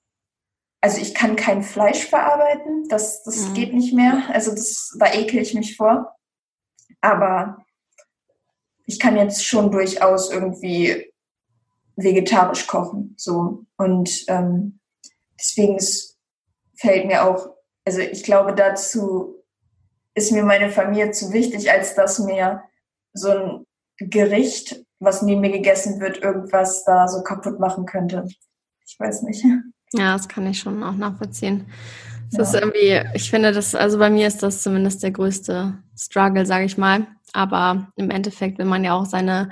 also 0.85 1.01
ich 1.01 1.15
kann 1.15 1.35
kein 1.35 1.63
Fleisch 1.63 2.05
verarbeiten, 2.05 2.87
das, 2.91 3.23
das 3.23 3.49
mhm. 3.49 3.55
geht 3.55 3.73
nicht 3.73 3.95
mehr. 3.95 4.23
Also, 4.29 4.51
das, 4.51 4.95
da 4.99 5.15
ekel 5.15 5.41
ich 5.41 5.55
mich 5.55 5.79
vor. 5.79 6.15
Aber 7.01 7.65
ich 8.85 9.01
kann 9.01 9.17
jetzt 9.17 9.47
schon 9.47 9.71
durchaus 9.71 10.31
irgendwie 10.31 11.11
vegetarisch 11.97 12.67
kochen, 12.67 13.15
so. 13.17 13.65
Und 13.79 14.27
ähm, 14.29 14.79
deswegen 15.41 15.77
ist, 15.77 16.19
fällt 16.77 17.07
mir 17.07 17.25
auch, 17.25 17.57
also 17.87 18.01
ich 18.01 18.23
glaube, 18.23 18.55
dazu 18.55 19.43
ist 20.13 20.33
mir 20.33 20.45
meine 20.45 20.69
Familie 20.69 21.13
zu 21.13 21.33
wichtig, 21.33 21.71
als 21.71 21.95
dass 21.95 22.19
mir 22.19 22.63
so 23.15 23.31
ein 23.31 23.67
Gericht, 23.97 24.85
was 24.99 25.23
neben 25.23 25.41
mir 25.41 25.53
gegessen 25.53 25.99
wird, 25.99 26.23
irgendwas 26.23 26.85
da 26.85 27.09
so 27.09 27.23
kaputt 27.23 27.59
machen 27.59 27.87
könnte. 27.87 28.29
Ich 28.85 29.01
weiß 29.01 29.23
nicht. 29.23 29.43
Ja, 29.97 30.13
das 30.13 30.29
kann 30.29 30.47
ich 30.47 30.59
schon 30.59 30.83
auch 30.83 30.95
nachvollziehen. 30.95 31.67
Das 32.33 32.53
ja. 32.53 32.59
ist 32.59 32.65
irgendwie, 32.65 33.17
ich 33.17 33.31
finde 33.31 33.53
das, 33.53 33.75
also 33.75 33.99
bei 33.99 34.11
mir 34.11 34.27
ist 34.27 34.43
das 34.43 34.63
zumindest 34.63 35.03
der 35.03 35.13
größte 35.13 35.79
Struggle, 35.97 36.47
sage 36.47 36.65
ich 36.65 36.77
mal. 36.77 37.07
Aber 37.33 37.89
im 37.97 38.11
Endeffekt 38.11 38.59
will 38.59 38.67
man 38.67 38.85
ja 38.85 38.95
auch 38.95 39.07
seine, 39.07 39.51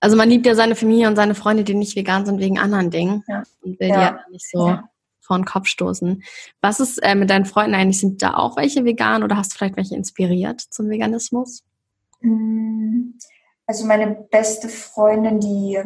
also 0.00 0.16
man 0.16 0.28
liebt 0.28 0.46
ja 0.46 0.54
seine 0.54 0.76
Familie 0.76 1.08
und 1.08 1.16
seine 1.16 1.34
Freunde, 1.34 1.64
die 1.64 1.74
nicht 1.74 1.96
vegan 1.96 2.26
sind, 2.26 2.40
wegen 2.40 2.58
anderen 2.58 2.90
Dingen. 2.90 3.24
Ja. 3.28 3.42
Und 3.62 3.78
will 3.80 3.88
ja. 3.88 3.94
die 3.94 4.02
ja 4.02 4.20
nicht 4.30 4.50
so 4.50 4.68
ja 4.68 4.88
vor 5.26 5.36
den 5.36 5.44
Kopf 5.44 5.66
stoßen. 5.66 6.22
Was 6.60 6.80
ist 6.80 6.98
äh, 6.98 7.14
mit 7.14 7.30
deinen 7.30 7.44
Freunden 7.44 7.74
eigentlich? 7.74 8.00
Sind 8.00 8.22
da 8.22 8.34
auch 8.34 8.56
welche 8.56 8.84
vegan 8.84 9.22
oder 9.22 9.36
hast 9.36 9.52
du 9.52 9.58
vielleicht 9.58 9.76
welche 9.76 9.96
inspiriert 9.96 10.60
zum 10.60 10.88
Veganismus? 10.88 11.64
Mm, 12.20 13.10
also 13.66 13.86
meine 13.86 14.26
beste 14.30 14.68
Freundin, 14.68 15.40
die 15.40 15.82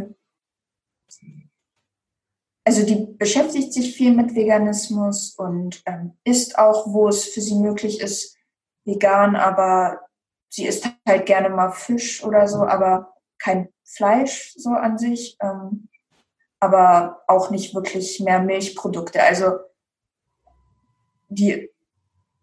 also 2.70 2.86
die 2.86 3.04
beschäftigt 3.18 3.72
sich 3.72 3.96
viel 3.96 4.14
mit 4.14 4.36
Veganismus 4.36 5.34
und 5.34 5.82
ähm, 5.86 6.16
isst 6.22 6.56
auch, 6.56 6.86
wo 6.86 7.08
es 7.08 7.24
für 7.24 7.40
sie 7.40 7.56
möglich 7.56 8.00
ist, 8.00 8.36
vegan, 8.84 9.34
aber 9.34 9.98
sie 10.48 10.66
isst 10.66 10.88
halt 11.04 11.26
gerne 11.26 11.48
mal 11.48 11.72
Fisch 11.72 12.22
oder 12.22 12.46
so, 12.46 12.58
aber 12.58 13.12
kein 13.40 13.70
Fleisch 13.82 14.54
so 14.56 14.70
an 14.70 14.98
sich. 14.98 15.36
Ähm, 15.42 15.88
aber 16.60 17.22
auch 17.26 17.50
nicht 17.50 17.74
wirklich 17.74 18.20
mehr 18.20 18.40
Milchprodukte. 18.40 19.20
Also 19.20 19.58
die 21.28 21.70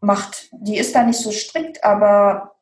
macht, 0.02 0.50
die 0.52 0.78
ist 0.78 0.94
da 0.94 1.04
nicht 1.04 1.20
so 1.20 1.32
strikt, 1.32 1.86
aber 1.86 2.56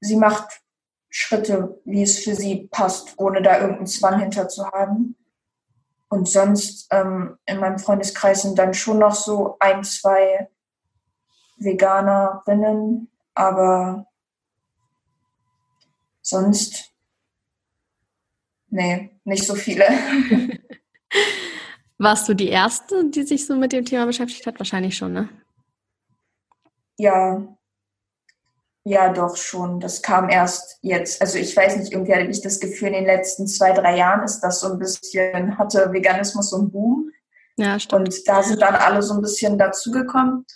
sie 0.00 0.16
macht 0.16 0.60
Schritte, 1.08 1.80
wie 1.86 2.02
es 2.02 2.18
für 2.18 2.34
sie 2.34 2.68
passt, 2.70 3.14
ohne 3.16 3.40
da 3.40 3.60
irgendeinen 3.60 3.86
Zwang 3.86 4.20
hinter 4.20 4.48
zu 4.48 4.66
haben. 4.66 5.16
Und 6.08 6.28
sonst 6.28 6.88
ähm, 6.90 7.38
in 7.44 7.58
meinem 7.58 7.78
Freundeskreis 7.78 8.42
sind 8.42 8.58
dann 8.58 8.72
schon 8.74 8.98
noch 8.98 9.14
so 9.14 9.56
ein, 9.60 9.84
zwei 9.84 10.48
Veganerinnen, 11.58 13.10
aber 13.34 14.06
sonst, 16.22 16.92
nee, 18.68 19.10
nicht 19.24 19.44
so 19.44 19.54
viele. 19.54 19.84
Warst 21.98 22.28
du 22.28 22.34
die 22.34 22.48
Erste, 22.48 23.10
die 23.10 23.24
sich 23.24 23.44
so 23.44 23.56
mit 23.56 23.72
dem 23.72 23.84
Thema 23.84 24.06
beschäftigt 24.06 24.46
hat? 24.46 24.58
Wahrscheinlich 24.60 24.96
schon, 24.96 25.12
ne? 25.12 25.28
Ja. 26.96 27.57
Ja, 28.88 29.12
doch 29.12 29.36
schon. 29.36 29.80
Das 29.80 30.00
kam 30.00 30.30
erst 30.30 30.78
jetzt. 30.80 31.20
Also 31.20 31.36
ich 31.36 31.54
weiß 31.54 31.76
nicht, 31.76 31.92
irgendwie 31.92 32.14
hatte 32.14 32.24
ich 32.24 32.40
das 32.40 32.58
Gefühl, 32.58 32.88
in 32.88 32.94
den 32.94 33.04
letzten 33.04 33.46
zwei, 33.46 33.72
drei 33.72 33.98
Jahren 33.98 34.22
ist 34.22 34.40
das 34.40 34.60
so 34.60 34.72
ein 34.72 34.78
bisschen, 34.78 35.58
hatte 35.58 35.92
Veganismus 35.92 36.48
so 36.48 36.56
einen 36.56 36.70
Boom. 36.70 37.10
Ja, 37.58 37.78
stimmt. 37.78 38.08
Und 38.08 38.28
da 38.28 38.42
sind 38.42 38.62
dann 38.62 38.74
alle 38.74 39.02
so 39.02 39.12
ein 39.12 39.20
bisschen 39.20 39.58
dazugekommen. 39.58 40.46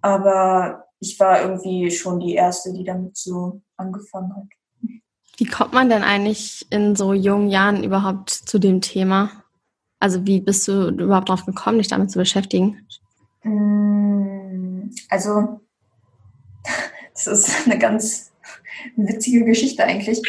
Aber 0.00 0.86
ich 0.98 1.20
war 1.20 1.42
irgendwie 1.42 1.90
schon 1.90 2.20
die 2.20 2.36
Erste, 2.36 2.72
die 2.72 2.84
damit 2.84 3.18
so 3.18 3.60
angefangen 3.76 4.34
hat. 4.34 4.44
Wie 5.36 5.44
kommt 5.44 5.74
man 5.74 5.90
denn 5.90 6.04
eigentlich 6.04 6.66
in 6.70 6.96
so 6.96 7.12
jungen 7.12 7.50
Jahren 7.50 7.84
überhaupt 7.84 8.30
zu 8.30 8.58
dem 8.58 8.80
Thema? 8.80 9.30
Also 10.00 10.24
wie 10.24 10.40
bist 10.40 10.66
du 10.68 10.88
überhaupt 10.88 11.28
darauf 11.28 11.44
gekommen, 11.44 11.76
dich 11.76 11.88
damit 11.88 12.10
zu 12.10 12.18
beschäftigen? 12.18 12.88
Mm, 13.42 14.88
also 15.10 15.60
das 17.24 17.48
ist 17.48 17.66
eine 17.66 17.78
ganz 17.78 18.32
witzige 18.96 19.44
Geschichte 19.44 19.84
eigentlich. 19.84 20.22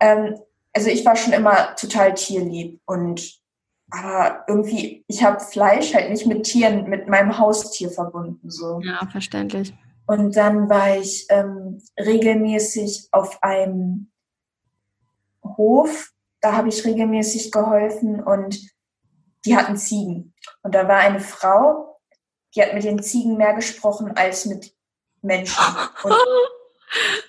Ähm, 0.00 0.38
also 0.72 0.88
ich 0.88 1.04
war 1.04 1.16
schon 1.16 1.32
immer 1.32 1.74
total 1.76 2.14
tierlieb 2.14 2.80
und 2.86 3.40
aber 3.90 4.44
irgendwie, 4.48 5.04
ich 5.06 5.22
habe 5.22 5.38
Fleisch 5.38 5.92
halt 5.94 6.10
nicht 6.10 6.26
mit 6.26 6.44
Tieren, 6.44 6.88
mit 6.88 7.08
meinem 7.08 7.36
Haustier 7.36 7.90
verbunden. 7.90 8.50
So. 8.50 8.80
Ja, 8.80 9.06
verständlich. 9.10 9.74
Und 10.06 10.34
dann 10.34 10.70
war 10.70 10.96
ich 10.96 11.26
ähm, 11.28 11.78
regelmäßig 11.98 13.08
auf 13.12 13.42
einem 13.42 14.10
Hof, 15.44 16.12
da 16.40 16.56
habe 16.56 16.70
ich 16.70 16.84
regelmäßig 16.84 17.52
geholfen 17.52 18.22
und 18.22 18.58
die 19.44 19.56
hatten 19.56 19.76
Ziegen. 19.76 20.34
Und 20.62 20.74
da 20.74 20.88
war 20.88 20.98
eine 20.98 21.20
Frau, 21.20 22.00
die 22.54 22.62
hat 22.62 22.74
mit 22.74 22.84
den 22.84 23.02
Ziegen 23.02 23.36
mehr 23.36 23.54
gesprochen 23.54 24.16
als 24.16 24.46
mit 24.46 24.74
Menschen. 25.22 25.62
Und, 26.02 26.14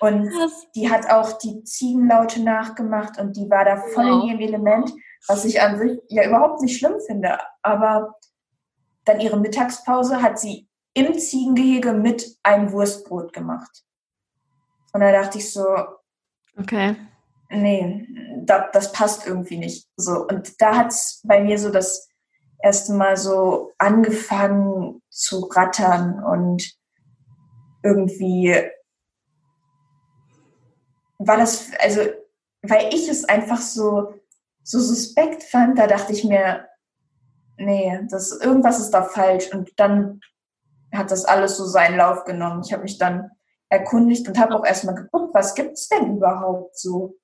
und 0.00 0.32
die 0.74 0.90
hat 0.90 1.10
auch 1.10 1.38
die 1.38 1.64
Ziegenlaute 1.64 2.42
nachgemacht 2.42 3.18
und 3.18 3.36
die 3.36 3.48
war 3.50 3.64
da 3.64 3.76
voll 3.76 4.10
wow. 4.10 4.22
in 4.22 4.28
ihrem 4.28 4.40
Element, 4.40 4.92
was 5.26 5.44
ich 5.44 5.60
an 5.60 5.78
sich 5.78 6.00
ja 6.08 6.26
überhaupt 6.26 6.60
nicht 6.60 6.78
schlimm 6.78 7.00
finde. 7.06 7.38
Aber 7.62 8.16
dann 9.04 9.20
ihre 9.20 9.38
Mittagspause 9.38 10.22
hat 10.22 10.38
sie 10.38 10.68
im 10.94 11.18
Ziegengehege 11.18 11.92
mit 11.92 12.36
einem 12.42 12.72
Wurstbrot 12.72 13.32
gemacht. 13.32 13.84
Und 14.92 15.00
da 15.00 15.10
dachte 15.10 15.38
ich 15.38 15.52
so, 15.52 15.66
okay 16.58 16.96
nee, 17.54 18.06
da, 18.44 18.68
das 18.72 18.92
passt 18.92 19.26
irgendwie 19.26 19.58
nicht. 19.58 19.88
So. 19.96 20.26
Und 20.26 20.60
da 20.60 20.76
hat 20.76 20.88
es 20.88 21.20
bei 21.24 21.42
mir 21.42 21.58
so 21.58 21.70
das 21.70 22.08
erste 22.62 22.94
Mal 22.94 23.16
so 23.16 23.72
angefangen 23.78 25.02
zu 25.10 25.40
rattern 25.46 26.22
und 26.22 26.74
irgendwie 27.84 28.56
war 31.18 31.36
das, 31.36 31.70
also, 31.78 32.00
weil 32.62 32.92
ich 32.92 33.08
es 33.08 33.24
einfach 33.24 33.60
so, 33.60 34.14
so 34.62 34.80
suspekt 34.80 35.44
fand, 35.44 35.78
da 35.78 35.86
dachte 35.86 36.12
ich 36.12 36.24
mir, 36.24 36.66
nee, 37.58 38.00
das, 38.10 38.32
irgendwas 38.40 38.80
ist 38.80 38.90
da 38.90 39.02
falsch. 39.02 39.52
Und 39.52 39.72
dann 39.76 40.20
hat 40.92 41.10
das 41.10 41.24
alles 41.24 41.56
so 41.56 41.66
seinen 41.66 41.98
Lauf 41.98 42.24
genommen. 42.24 42.62
Ich 42.64 42.72
habe 42.72 42.82
mich 42.82 42.98
dann 42.98 43.30
erkundigt 43.68 44.26
und 44.26 44.38
habe 44.38 44.54
auch 44.54 44.64
erstmal 44.64 44.94
geguckt, 44.94 45.34
was 45.34 45.54
gibt 45.54 45.72
es 45.72 45.88
denn 45.88 46.16
überhaupt 46.16 46.78
so 46.78 47.16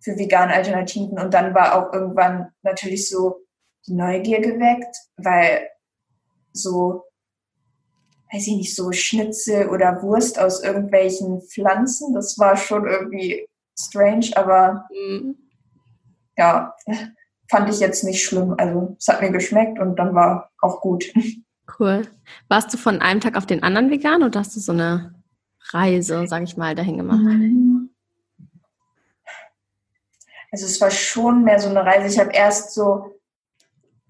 für 0.00 0.16
vegane 0.16 0.54
Alternativen. 0.54 1.18
Und 1.18 1.34
dann 1.34 1.54
war 1.54 1.74
auch 1.74 1.92
irgendwann 1.92 2.52
natürlich 2.62 3.08
so 3.08 3.40
die 3.86 3.94
Neugier 3.94 4.40
geweckt, 4.40 4.96
weil 5.16 5.68
so, 6.52 7.04
weiß 8.32 8.46
ich 8.46 8.56
nicht, 8.56 8.76
so 8.76 8.92
Schnitzel 8.92 9.68
oder 9.68 10.02
Wurst 10.02 10.38
aus 10.38 10.62
irgendwelchen 10.62 11.40
Pflanzen, 11.42 12.14
das 12.14 12.38
war 12.38 12.56
schon 12.56 12.86
irgendwie 12.86 13.48
strange, 13.78 14.30
aber 14.34 14.86
mhm. 14.90 15.36
ja, 16.36 16.74
fand 17.50 17.70
ich 17.70 17.80
jetzt 17.80 18.04
nicht 18.04 18.22
schlimm. 18.24 18.54
Also 18.58 18.96
es 18.98 19.08
hat 19.08 19.22
mir 19.22 19.30
geschmeckt 19.30 19.78
und 19.78 19.96
dann 19.96 20.14
war 20.14 20.50
auch 20.60 20.80
gut. 20.80 21.04
Cool. 21.78 22.02
Warst 22.48 22.72
du 22.72 22.78
von 22.78 23.00
einem 23.00 23.20
Tag 23.20 23.36
auf 23.36 23.46
den 23.46 23.62
anderen 23.62 23.90
vegan 23.90 24.22
oder 24.22 24.40
hast 24.40 24.56
du 24.56 24.60
so 24.60 24.72
eine 24.72 25.14
Reise, 25.70 26.26
sage 26.26 26.44
ich 26.44 26.56
mal, 26.56 26.74
dahin 26.74 26.96
gemacht? 26.96 27.20
Also 30.50 30.64
es 30.64 30.80
war 30.80 30.90
schon 30.90 31.44
mehr 31.44 31.58
so 31.58 31.68
eine 31.68 31.84
Reise. 31.84 32.06
Ich 32.06 32.18
habe 32.18 32.32
erst 32.32 32.74
so, 32.74 33.20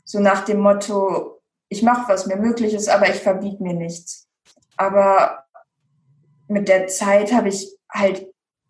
so 0.05 0.21
nach 0.21 0.45
dem 0.45 0.61
Motto, 0.61 1.38
ich 1.69 1.83
mache, 1.83 2.09
was 2.09 2.27
mir 2.27 2.37
möglich 2.37 2.75
ist, 2.75 2.89
aber 2.89 3.09
ich 3.09 3.21
verbiete 3.21 3.63
mir 3.63 3.75
nichts. 3.75 4.27
Aber 4.77 5.45
mit 6.49 6.69
der 6.69 6.87
Zeit 6.87 7.33
habe 7.33 7.49
ich 7.49 7.77
halt 7.91 8.27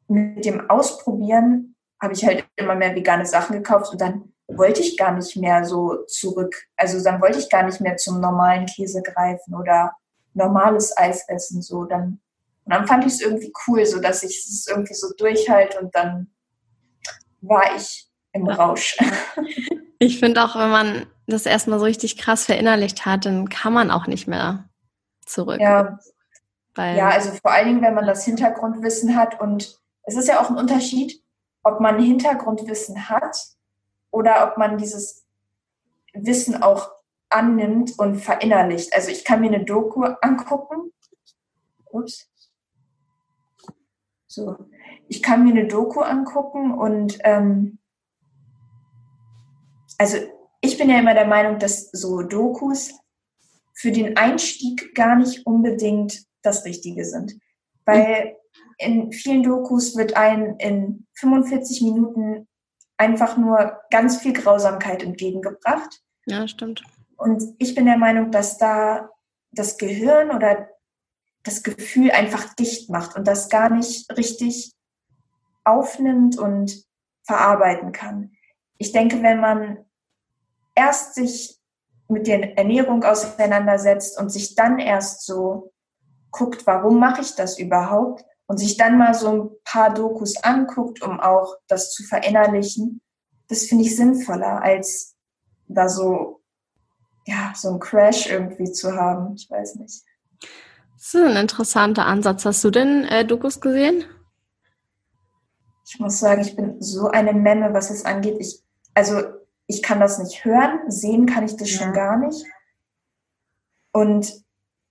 mit 0.08 0.44
dem 0.44 0.68
Ausprobieren, 0.68 1.76
habe 2.00 2.14
ich 2.14 2.24
halt 2.24 2.46
immer 2.56 2.74
mehr 2.74 2.94
vegane 2.94 3.26
Sachen 3.26 3.56
gekauft 3.56 3.92
und 3.92 4.00
dann 4.00 4.32
wollte 4.48 4.80
ich 4.80 4.96
gar 4.96 5.12
nicht 5.12 5.36
mehr 5.36 5.64
so 5.64 6.04
zurück. 6.06 6.54
Also 6.76 7.02
dann 7.02 7.20
wollte 7.20 7.38
ich 7.38 7.50
gar 7.50 7.64
nicht 7.64 7.80
mehr 7.80 7.96
zum 7.96 8.20
normalen 8.20 8.66
Käse 8.66 9.02
greifen 9.02 9.54
oder 9.54 9.92
normales 10.34 10.96
Eis 10.96 11.28
essen. 11.28 11.60
So 11.62 11.84
dann, 11.84 12.20
und 12.64 12.74
dann 12.74 12.86
fand 12.86 13.04
ich 13.04 13.12
es 13.12 13.20
irgendwie 13.20 13.52
cool, 13.66 13.84
so 13.84 14.00
dass 14.00 14.22
ich 14.22 14.38
es 14.38 14.66
irgendwie 14.68 14.94
so 14.94 15.08
durchhalte 15.16 15.80
und 15.80 15.94
dann 15.94 16.32
war 17.40 17.76
ich 17.76 18.08
im 18.32 18.48
Rausch. 18.48 18.96
Ich 19.98 20.18
finde 20.18 20.44
auch, 20.44 20.54
wenn 20.56 20.70
man 20.70 21.06
das 21.26 21.46
erstmal 21.46 21.78
so 21.78 21.84
richtig 21.84 22.16
krass 22.16 22.44
verinnerlicht 22.44 23.04
hat, 23.04 23.26
dann 23.26 23.48
kann 23.48 23.72
man 23.72 23.90
auch 23.90 24.06
nicht 24.06 24.28
mehr 24.28 24.68
zurück. 25.24 25.60
Ja. 25.60 25.98
Weil 26.74 26.96
ja, 26.96 27.08
also 27.08 27.32
vor 27.42 27.50
allen 27.50 27.66
Dingen, 27.66 27.82
wenn 27.82 27.94
man 27.94 28.06
das 28.06 28.24
Hintergrundwissen 28.24 29.16
hat 29.16 29.40
und 29.40 29.78
es 30.04 30.16
ist 30.16 30.28
ja 30.28 30.40
auch 30.40 30.48
ein 30.48 30.56
Unterschied, 30.56 31.22
ob 31.64 31.80
man 31.80 32.00
Hintergrundwissen 32.00 33.08
hat 33.08 33.36
oder 34.10 34.48
ob 34.48 34.56
man 34.56 34.78
dieses 34.78 35.26
Wissen 36.14 36.62
auch 36.62 36.90
annimmt 37.30 37.98
und 37.98 38.16
verinnerlicht. 38.16 38.94
Also 38.94 39.10
ich 39.10 39.24
kann 39.24 39.40
mir 39.40 39.52
eine 39.52 39.64
Doku 39.64 40.04
angucken. 40.22 40.92
Ups. 41.90 42.30
So. 44.26 44.56
Ich 45.08 45.22
kann 45.22 45.44
mir 45.44 45.50
eine 45.50 45.66
Doku 45.66 46.00
angucken 46.00 46.72
und 46.72 47.18
ähm, 47.24 47.78
also 49.98 50.16
ich 50.60 50.78
bin 50.78 50.88
ja 50.88 50.98
immer 50.98 51.14
der 51.14 51.26
Meinung, 51.26 51.58
dass 51.58 51.90
so 51.90 52.22
Dokus 52.22 52.94
für 53.74 53.92
den 53.92 54.16
Einstieg 54.16 54.94
gar 54.94 55.16
nicht 55.16 55.46
unbedingt 55.46 56.24
das 56.42 56.64
Richtige 56.64 57.04
sind. 57.04 57.38
Weil 57.84 58.36
in 58.78 59.12
vielen 59.12 59.42
Dokus 59.42 59.96
wird 59.96 60.16
ein 60.16 60.56
in 60.58 61.06
45 61.14 61.82
Minuten 61.82 62.48
einfach 62.96 63.36
nur 63.36 63.80
ganz 63.90 64.18
viel 64.18 64.32
Grausamkeit 64.32 65.02
entgegengebracht. 65.02 66.02
Ja, 66.26 66.46
stimmt. 66.48 66.82
Und 67.16 67.42
ich 67.58 67.74
bin 67.74 67.86
der 67.86 67.96
Meinung, 67.96 68.30
dass 68.30 68.58
da 68.58 69.10
das 69.52 69.78
Gehirn 69.78 70.30
oder 70.30 70.68
das 71.42 71.62
Gefühl 71.62 72.10
einfach 72.10 72.54
dicht 72.54 72.90
macht 72.90 73.16
und 73.16 73.26
das 73.26 73.48
gar 73.48 73.70
nicht 73.70 74.16
richtig 74.16 74.74
aufnimmt 75.64 76.38
und 76.38 76.84
verarbeiten 77.22 77.92
kann. 77.92 78.32
Ich 78.76 78.92
denke, 78.92 79.22
wenn 79.22 79.40
man 79.40 79.84
erst 80.78 81.14
sich 81.14 81.58
mit 82.08 82.26
der 82.26 82.56
Ernährung 82.56 83.02
auseinandersetzt 83.04 84.18
und 84.18 84.30
sich 84.30 84.54
dann 84.54 84.78
erst 84.78 85.26
so 85.26 85.72
guckt, 86.30 86.66
warum 86.66 86.98
mache 87.00 87.20
ich 87.20 87.34
das 87.34 87.58
überhaupt, 87.58 88.24
und 88.48 88.56
sich 88.56 88.78
dann 88.78 88.96
mal 88.96 89.12
so 89.12 89.30
ein 89.30 89.50
paar 89.62 89.92
Dokus 89.92 90.42
anguckt, 90.42 91.02
um 91.02 91.20
auch 91.20 91.54
das 91.68 91.92
zu 91.92 92.02
verinnerlichen, 92.02 93.02
das 93.48 93.64
finde 93.64 93.84
ich 93.84 93.94
sinnvoller, 93.94 94.62
als 94.62 95.16
da 95.68 95.88
so, 95.88 96.40
ja, 97.26 97.52
so 97.54 97.74
ein 97.74 97.78
Crash 97.78 98.26
irgendwie 98.30 98.72
zu 98.72 98.92
haben. 98.92 99.34
Ich 99.34 99.50
weiß 99.50 99.74
nicht. 99.76 100.02
Das 100.94 101.14
ist 101.14 101.14
ein 101.14 101.36
interessanter 101.36 102.06
Ansatz. 102.06 102.46
Hast 102.46 102.64
du 102.64 102.70
denn 102.70 103.04
äh, 103.04 103.26
Dokus 103.26 103.60
gesehen? 103.60 104.04
Ich 105.86 106.00
muss 106.00 106.18
sagen, 106.18 106.40
ich 106.40 106.56
bin 106.56 106.80
so 106.80 107.08
eine 107.08 107.34
Memme, 107.34 107.74
was 107.74 107.90
es 107.90 108.06
angeht. 108.06 108.36
Ich, 108.40 108.62
also 108.94 109.20
ich 109.68 109.82
kann 109.82 110.00
das 110.00 110.18
nicht 110.18 110.44
hören, 110.44 110.90
sehen 110.90 111.26
kann 111.26 111.44
ich 111.44 111.56
das 111.56 111.70
ja. 111.70 111.78
schon 111.78 111.92
gar 111.92 112.16
nicht. 112.16 112.44
Und 113.92 114.44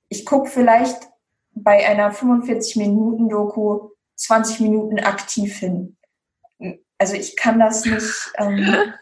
ich 0.07 0.25
gucke 0.25 0.49
vielleicht 0.49 1.09
bei 1.51 1.85
einer 1.85 2.13
45-Minuten-Doku 2.13 3.89
20 4.15 4.59
Minuten 4.61 4.99
aktiv 4.99 5.57
hin. 5.57 5.97
Also 6.97 7.15
ich 7.15 7.35
kann 7.35 7.59
das 7.59 7.85
nicht. 7.85 8.31
Ähm, 8.39 8.93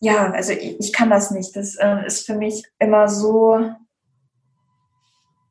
ja, 0.00 0.32
also 0.32 0.52
ich, 0.52 0.80
ich, 0.80 0.92
kann 0.92 1.10
das 1.10 1.30
nicht. 1.30 1.54
Das 1.54 1.76
äh, 1.76 2.04
ist 2.06 2.26
für 2.26 2.34
mich 2.34 2.64
immer 2.80 3.08
so. 3.08 3.70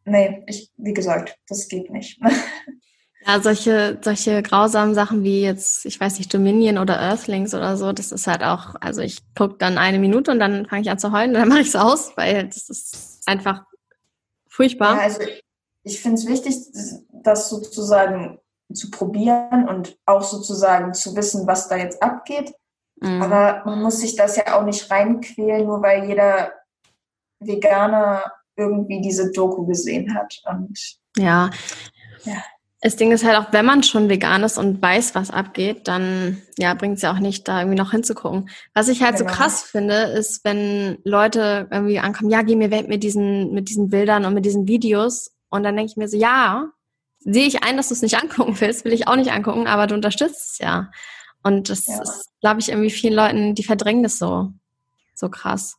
Nee, 0.04 0.44
ich, 0.48 0.74
wie 0.76 0.94
gesagt, 0.94 1.40
das 1.48 1.70
geht 1.70 1.90
nicht. 1.90 2.20
Ja, 3.26 3.40
solche, 3.40 4.00
solche 4.02 4.42
grausamen 4.42 4.96
Sachen 4.96 5.24
wie 5.24 5.42
jetzt, 5.42 5.86
ich 5.86 6.00
weiß 6.00 6.18
nicht, 6.18 6.34
Dominion 6.34 6.80
oder 6.80 7.00
Earthlings 7.00 7.54
oder 7.54 7.78
so, 7.78 7.92
das 7.92 8.12
ist 8.12 8.26
halt 8.26 8.44
auch, 8.44 8.76
also 8.82 9.02
ich 9.02 9.20
gucke 9.36 9.58
dann 9.60 9.78
eine 9.78 10.00
Minute 10.00 10.32
und 10.32 10.40
dann 10.40 10.66
fange 10.66 10.82
ich 10.82 10.90
an 10.90 10.98
zu 10.98 11.12
heulen 11.12 11.32
und 11.32 11.42
dann 11.42 11.50
mache 11.50 11.62
ich 11.62 11.68
es 11.68 11.76
aus, 11.76 12.14
weil 12.18 12.48
das 12.48 12.68
ist 12.70 13.22
einfach 13.28 13.64
Furchtbar. 14.52 14.96
Ja, 14.98 15.02
also 15.04 15.22
ich 15.84 16.02
finde 16.02 16.20
es 16.20 16.28
wichtig, 16.28 16.56
das 17.24 17.50
sozusagen 17.50 18.38
zu 18.74 18.92
probieren 18.92 19.68
und 19.68 19.98
auch 20.06 20.24
sozusagen 20.24 20.94
zu 20.94 21.16
wissen, 21.16 21.48
was 21.48 21.70
da 21.70 21.78
jetzt 21.78 22.04
abgeht. 22.04 22.54
Mhm. 23.00 23.22
Aber 23.22 23.64
man 23.66 23.82
muss 23.82 24.00
sich 24.00 24.18
das 24.18 24.36
ja 24.36 24.60
auch 24.60 24.66
nicht 24.66 24.92
reinquälen, 24.92 25.66
nur 25.66 25.82
weil 25.82 26.06
jeder 26.06 26.52
Veganer 27.40 28.24
irgendwie 28.58 29.00
diese 29.00 29.32
Doku 29.32 29.66
gesehen 29.66 30.14
hat. 30.16 30.42
Und 30.46 30.78
ja. 31.16 31.50
ja. 32.26 32.44
Das 32.82 32.96
Ding 32.96 33.12
ist 33.12 33.24
halt 33.24 33.38
auch, 33.38 33.54
wenn 33.54 33.66
man 33.66 33.84
schon 33.84 34.10
vegan 34.10 34.44
ist 34.44 34.58
und 34.58 34.82
weiß, 34.82 35.14
was 35.14 35.30
abgeht, 35.30 35.88
dann 35.88 36.42
ja, 36.58 36.74
bringt 36.74 36.96
es 36.96 37.04
ja 37.04 37.14
auch 37.14 37.20
nicht, 37.20 37.48
da 37.48 37.60
irgendwie 37.60 37.78
noch 37.78 37.92
hinzugucken. 37.92 38.50
Was 38.74 38.88
ich 38.88 39.04
halt 39.04 39.18
genau. 39.18 39.30
so 39.30 39.36
krass 39.36 39.62
finde, 39.62 39.94
ist, 39.94 40.44
wenn 40.44 40.98
Leute 41.04 41.68
irgendwie 41.70 42.00
ankommen, 42.00 42.32
ja, 42.32 42.42
geh 42.42 42.56
mir 42.56 42.72
weg 42.72 42.88
mit 42.88 43.04
diesen, 43.04 43.54
mit 43.54 43.70
diesen 43.70 43.90
Bildern 43.90 44.26
und 44.26 44.34
mit 44.34 44.46
diesen 44.46 44.68
Videos. 44.68 45.32
Und 45.50 45.64
dann 45.64 45.76
denke 45.76 45.92
ich 45.92 45.98
mir 45.98 46.08
so, 46.08 46.18
ja, 46.18 46.72
sehe 47.20 47.46
ich 47.46 47.64
ein, 47.64 47.78
dass 47.78 47.90
du 47.90 47.94
es 47.94 48.02
nicht 48.02 48.18
angucken 48.22 48.60
willst, 48.60 48.84
will 48.84 48.94
ich 48.94 49.08
auch 49.08 49.16
nicht 49.16 49.32
angucken, 49.32 49.68
aber 49.68 49.86
du 49.86 49.94
unterstützt 49.94 50.54
es 50.54 50.58
ja. 50.58 50.90
Und 51.44 51.70
das 51.70 51.88
ja. 51.88 52.02
ist, 52.02 52.30
glaube 52.42 52.60
ich, 52.60 52.70
irgendwie 52.70 52.90
vielen 52.90 53.14
Leuten, 53.14 53.56
die 53.56 53.64
verdrängen 53.64 54.04
das 54.04 54.18
so, 54.18 54.52
so 55.16 55.30
krass. 55.30 55.78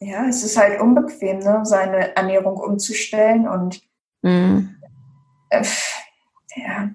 Ja, 0.00 0.26
es 0.26 0.42
ist 0.42 0.56
halt 0.56 0.80
unbequem, 0.80 1.38
ne, 1.38 1.60
seine 1.64 2.16
Ernährung 2.16 2.56
umzustellen 2.56 3.46
und 3.46 3.80
mhm. 4.22 4.76
äh, 5.50 5.64
ja, 6.56 6.90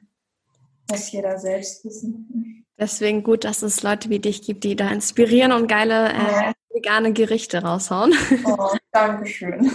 muss 0.89 1.11
jeder 1.11 1.37
selbst 1.37 1.83
wissen. 1.85 2.65
Deswegen 2.79 3.23
gut, 3.23 3.43
dass 3.43 3.63
es 3.63 3.81
Leute 3.81 4.09
wie 4.09 4.19
dich 4.19 4.43
gibt, 4.43 4.63
die 4.63 4.75
da 4.75 4.89
inspirieren 4.89 5.51
und 5.51 5.67
geile 5.67 6.09
äh, 6.09 6.53
vegane 6.69 7.11
Gerichte 7.11 7.63
raushauen. 7.63 8.13
Oh, 8.45 8.75
Dankeschön. 8.91 9.71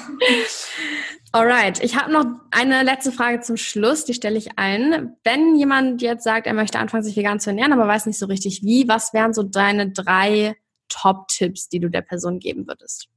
Alright, 1.33 1.83
ich 1.83 1.97
habe 1.97 2.13
noch 2.13 2.27
eine 2.51 2.83
letzte 2.83 3.11
Frage 3.11 3.41
zum 3.41 3.57
Schluss, 3.57 4.05
die 4.05 4.15
stelle 4.15 4.37
ich 4.37 4.59
ein. 4.59 5.17
Wenn 5.25 5.57
jemand 5.57 6.03
jetzt 6.03 6.25
sagt, 6.25 6.47
er 6.47 6.55
möchte 6.55 6.79
anfangen, 6.79 7.03
sich 7.03 7.17
vegan 7.17 7.41
zu 7.41 7.51
ernähren, 7.51 7.73
aber 7.73 7.89
weiß 7.89 8.07
nicht 8.07 8.19
so 8.19 8.27
richtig 8.27 8.63
wie, 8.63 8.87
was 8.87 9.13
wären 9.15 9.33
so 9.33 9.43
deine 9.43 9.91
drei 9.91 10.55
Top-Tipps, 10.89 11.69
die 11.69 11.81
du 11.81 11.89
der 11.89 12.03
Person 12.03 12.39
geben 12.39 12.67
würdest? 12.69 13.09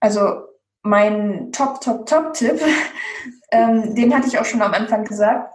Also 0.00 0.42
mein 0.84 1.50
Top, 1.50 1.80
Top, 1.80 2.06
Top-Tipp, 2.06 2.60
ähm, 3.50 3.94
den 3.94 4.14
hatte 4.14 4.28
ich 4.28 4.38
auch 4.38 4.44
schon 4.44 4.62
am 4.62 4.74
Anfang 4.74 5.04
gesagt. 5.04 5.52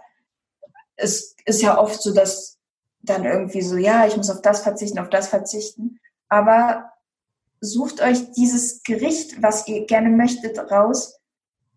Es 0.96 1.34
ist 1.46 1.62
ja 1.62 1.78
oft 1.78 2.02
so, 2.02 2.12
dass 2.12 2.58
dann 3.00 3.24
irgendwie 3.24 3.62
so, 3.62 3.76
ja, 3.76 4.06
ich 4.06 4.16
muss 4.16 4.28
auf 4.28 4.42
das 4.42 4.62
verzichten, 4.62 4.98
auf 4.98 5.08
das 5.08 5.28
verzichten. 5.28 5.98
Aber 6.28 6.90
sucht 7.60 8.02
euch 8.02 8.32
dieses 8.32 8.82
Gericht, 8.82 9.42
was 9.42 9.66
ihr 9.68 9.86
gerne 9.86 10.10
möchtet, 10.10 10.58
raus 10.70 11.18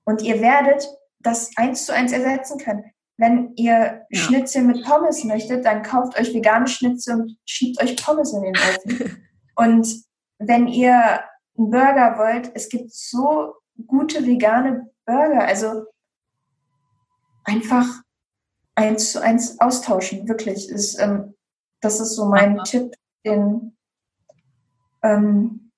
und 0.04 0.22
ihr 0.22 0.42
werdet 0.42 0.86
das 1.20 1.52
eins 1.56 1.86
zu 1.86 1.94
eins 1.94 2.12
ersetzen 2.12 2.58
können. 2.58 2.84
Wenn 3.18 3.54
ihr 3.56 4.06
ja. 4.10 4.20
Schnitzel 4.20 4.64
mit 4.64 4.84
Pommes 4.84 5.24
möchtet, 5.24 5.64
dann 5.66 5.84
kauft 5.84 6.20
euch 6.20 6.34
vegane 6.34 6.68
Schnitzel 6.68 7.22
und 7.22 7.38
schiebt 7.46 7.82
euch 7.82 7.96
Pommes 8.04 8.34
in 8.34 8.42
den 8.42 8.56
Ofen. 8.56 9.28
und 9.56 10.04
wenn 10.40 10.68
ihr 10.68 11.22
einen 11.58 11.70
Burger 11.70 12.18
wollt, 12.18 12.52
es 12.56 12.70
gibt 12.70 12.92
so 12.94 13.56
gute 13.88 14.26
vegane 14.26 14.90
Burger. 15.06 15.46
Also 15.46 15.86
einfach 17.44 17.86
eins 18.76 19.12
zu 19.12 19.22
eins 19.22 19.60
austauschen, 19.60 20.28
wirklich. 20.28 20.70
Ist, 20.70 21.00
ähm, 21.00 21.36
das 21.82 22.00
ist 22.00 22.16
so 22.16 22.26
mein 22.26 22.60
Aha. 22.60 22.64
Tipp. 22.64 22.94
Den, 23.26 23.78
ähm, 25.02 25.72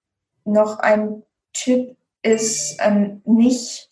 noch 0.46 0.80
ein 0.80 1.24
Tipp 1.54 1.96
ist 2.22 2.78
ähm, 2.80 3.22
nicht, 3.26 3.90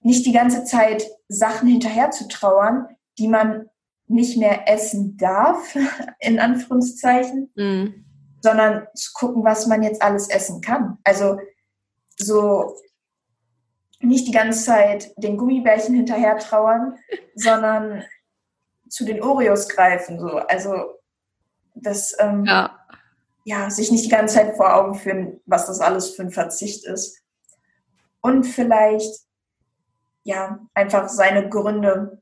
nicht 0.00 0.26
die 0.26 0.32
ganze 0.32 0.64
Zeit 0.64 1.04
Sachen 1.28 1.68
hinterher 1.68 2.10
zu 2.10 2.28
trauern, 2.28 2.86
die 3.18 3.28
man 3.28 3.68
nicht 4.06 4.38
mehr 4.38 4.68
essen 4.68 5.16
darf, 5.16 5.76
in 6.20 6.38
Anführungszeichen, 6.38 7.50
mhm. 7.54 8.04
Sondern 8.40 8.86
zu 8.94 9.12
gucken, 9.14 9.44
was 9.44 9.66
man 9.66 9.82
jetzt 9.82 10.02
alles 10.02 10.28
essen 10.28 10.60
kann. 10.60 10.98
Also 11.04 11.38
so 12.16 12.76
nicht 14.00 14.26
die 14.26 14.32
ganze 14.32 14.64
Zeit 14.64 15.12
den 15.16 15.36
Gummibärchen 15.36 15.94
hinterher 15.94 16.38
trauern, 16.38 16.98
sondern 17.34 18.04
zu 18.88 19.04
den 19.04 19.22
Oreos 19.22 19.68
greifen. 19.68 20.18
So. 20.18 20.38
Also 20.38 20.94
das 21.74 22.16
ähm, 22.18 22.44
ja. 22.44 22.78
ja, 23.44 23.70
sich 23.70 23.90
nicht 23.90 24.04
die 24.04 24.10
ganze 24.10 24.36
Zeit 24.36 24.56
vor 24.56 24.74
Augen 24.74 24.94
führen, 24.94 25.40
was 25.46 25.66
das 25.66 25.80
alles 25.80 26.10
für 26.10 26.22
ein 26.22 26.32
Verzicht 26.32 26.84
ist. 26.86 27.22
Und 28.20 28.44
vielleicht 28.44 29.20
ja 30.24 30.60
einfach 30.74 31.08
seine 31.08 31.48
Gründe 31.48 32.20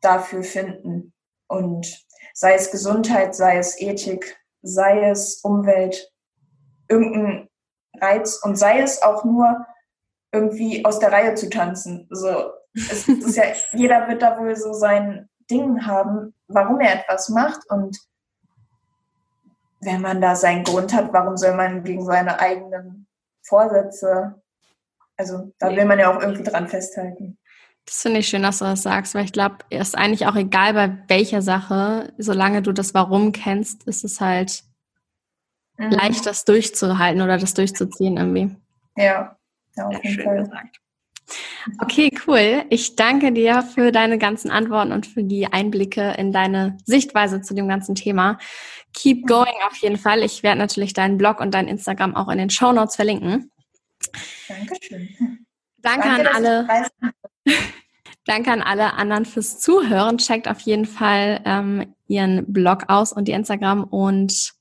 dafür 0.00 0.42
finden. 0.42 1.12
Und 1.48 2.04
sei 2.34 2.54
es 2.54 2.70
Gesundheit, 2.70 3.34
sei 3.34 3.58
es 3.58 3.80
Ethik, 3.80 4.36
sei 4.66 5.08
es 5.10 5.40
Umwelt, 5.42 6.12
irgendein 6.88 7.48
Reiz 8.00 8.40
und 8.42 8.56
sei 8.56 8.80
es 8.80 9.02
auch 9.02 9.24
nur 9.24 9.66
irgendwie 10.32 10.84
aus 10.84 10.98
der 10.98 11.12
Reihe 11.12 11.34
zu 11.34 11.48
tanzen. 11.48 12.06
So, 12.10 12.50
es 12.74 13.08
ist 13.08 13.36
ja, 13.36 13.44
jeder 13.72 14.08
wird 14.08 14.22
da 14.22 14.38
wohl 14.38 14.56
so 14.56 14.72
sein 14.72 15.28
Ding 15.50 15.86
haben, 15.86 16.34
warum 16.48 16.80
er 16.80 17.00
etwas 17.00 17.28
macht 17.28 17.68
und 17.70 17.98
wenn 19.80 20.00
man 20.00 20.20
da 20.20 20.34
seinen 20.34 20.64
Grund 20.64 20.92
hat, 20.92 21.12
warum 21.12 21.36
soll 21.36 21.54
man 21.54 21.84
gegen 21.84 22.04
seine 22.04 22.40
eigenen 22.40 23.06
Vorsätze, 23.42 24.42
also 25.16 25.52
da 25.58 25.74
will 25.74 25.84
man 25.84 25.98
ja 25.98 26.14
auch 26.14 26.20
irgendwie 26.20 26.42
dran 26.42 26.68
festhalten. 26.68 27.38
Das 27.86 28.02
finde 28.02 28.18
ich 28.20 28.28
schön, 28.28 28.42
dass 28.42 28.58
du 28.58 28.64
das 28.64 28.82
sagst, 28.82 29.14
weil 29.14 29.24
ich 29.24 29.32
glaube, 29.32 29.58
es 29.70 29.88
ist 29.88 29.94
eigentlich 29.94 30.26
auch 30.26 30.34
egal 30.34 30.74
bei 30.74 30.98
welcher 31.06 31.40
Sache, 31.40 32.12
solange 32.18 32.60
du 32.60 32.72
das 32.72 32.94
Warum 32.94 33.30
kennst, 33.30 33.84
ist 33.84 34.04
es 34.04 34.20
halt 34.20 34.64
mhm. 35.78 35.90
leicht, 35.90 36.26
das 36.26 36.44
durchzuhalten 36.44 37.22
oder 37.22 37.38
das 37.38 37.54
durchzuziehen 37.54 38.16
irgendwie. 38.16 38.56
Ja, 38.96 39.36
ja 39.76 39.86
auf 39.86 40.04
jeden 40.04 40.22
Fall. 40.22 40.38
Gesagt. 40.38 40.80
Okay, 41.80 42.10
cool. 42.26 42.64
Ich 42.70 42.96
danke 42.96 43.32
dir 43.32 43.62
für 43.62 43.92
deine 43.92 44.18
ganzen 44.18 44.50
Antworten 44.50 44.92
und 44.92 45.06
für 45.06 45.22
die 45.22 45.46
Einblicke 45.46 46.14
in 46.18 46.32
deine 46.32 46.78
Sichtweise 46.84 47.40
zu 47.40 47.54
dem 47.54 47.68
ganzen 47.68 47.94
Thema. 47.94 48.38
Keep 48.94 49.26
going 49.26 49.54
auf 49.66 49.76
jeden 49.76 49.96
Fall. 49.96 50.22
Ich 50.22 50.42
werde 50.42 50.58
natürlich 50.58 50.92
deinen 50.92 51.18
Blog 51.18 51.40
und 51.40 51.52
dein 51.54 51.68
Instagram 51.68 52.14
auch 52.14 52.28
in 52.28 52.38
den 52.38 52.50
Show 52.50 52.72
Notes 52.72 52.96
verlinken. 52.96 53.50
Dankeschön. 54.48 55.46
Danke, 55.82 56.08
Danke 56.08 56.08
an 56.08 56.26
alle. 56.26 56.86
Danke 58.26 58.50
an 58.50 58.60
alle 58.60 58.94
anderen 58.94 59.24
fürs 59.24 59.60
Zuhören. 59.60 60.18
Checkt 60.18 60.48
auf 60.48 60.60
jeden 60.60 60.84
Fall 60.84 61.40
ähm, 61.44 61.94
ihren 62.08 62.52
Blog 62.52 62.84
aus 62.88 63.12
und 63.12 63.28
die 63.28 63.32
Instagram 63.32 63.84
und 63.84 64.52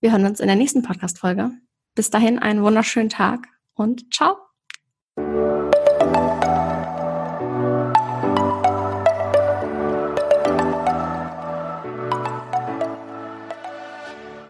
wir 0.00 0.10
hören 0.10 0.26
uns 0.26 0.40
in 0.40 0.48
der 0.48 0.56
nächsten 0.56 0.82
Podcast-Folge. 0.82 1.52
Bis 1.94 2.10
dahin 2.10 2.40
einen 2.40 2.62
wunderschönen 2.62 3.08
Tag 3.08 3.46
und 3.74 4.12
ciao. 4.12 4.36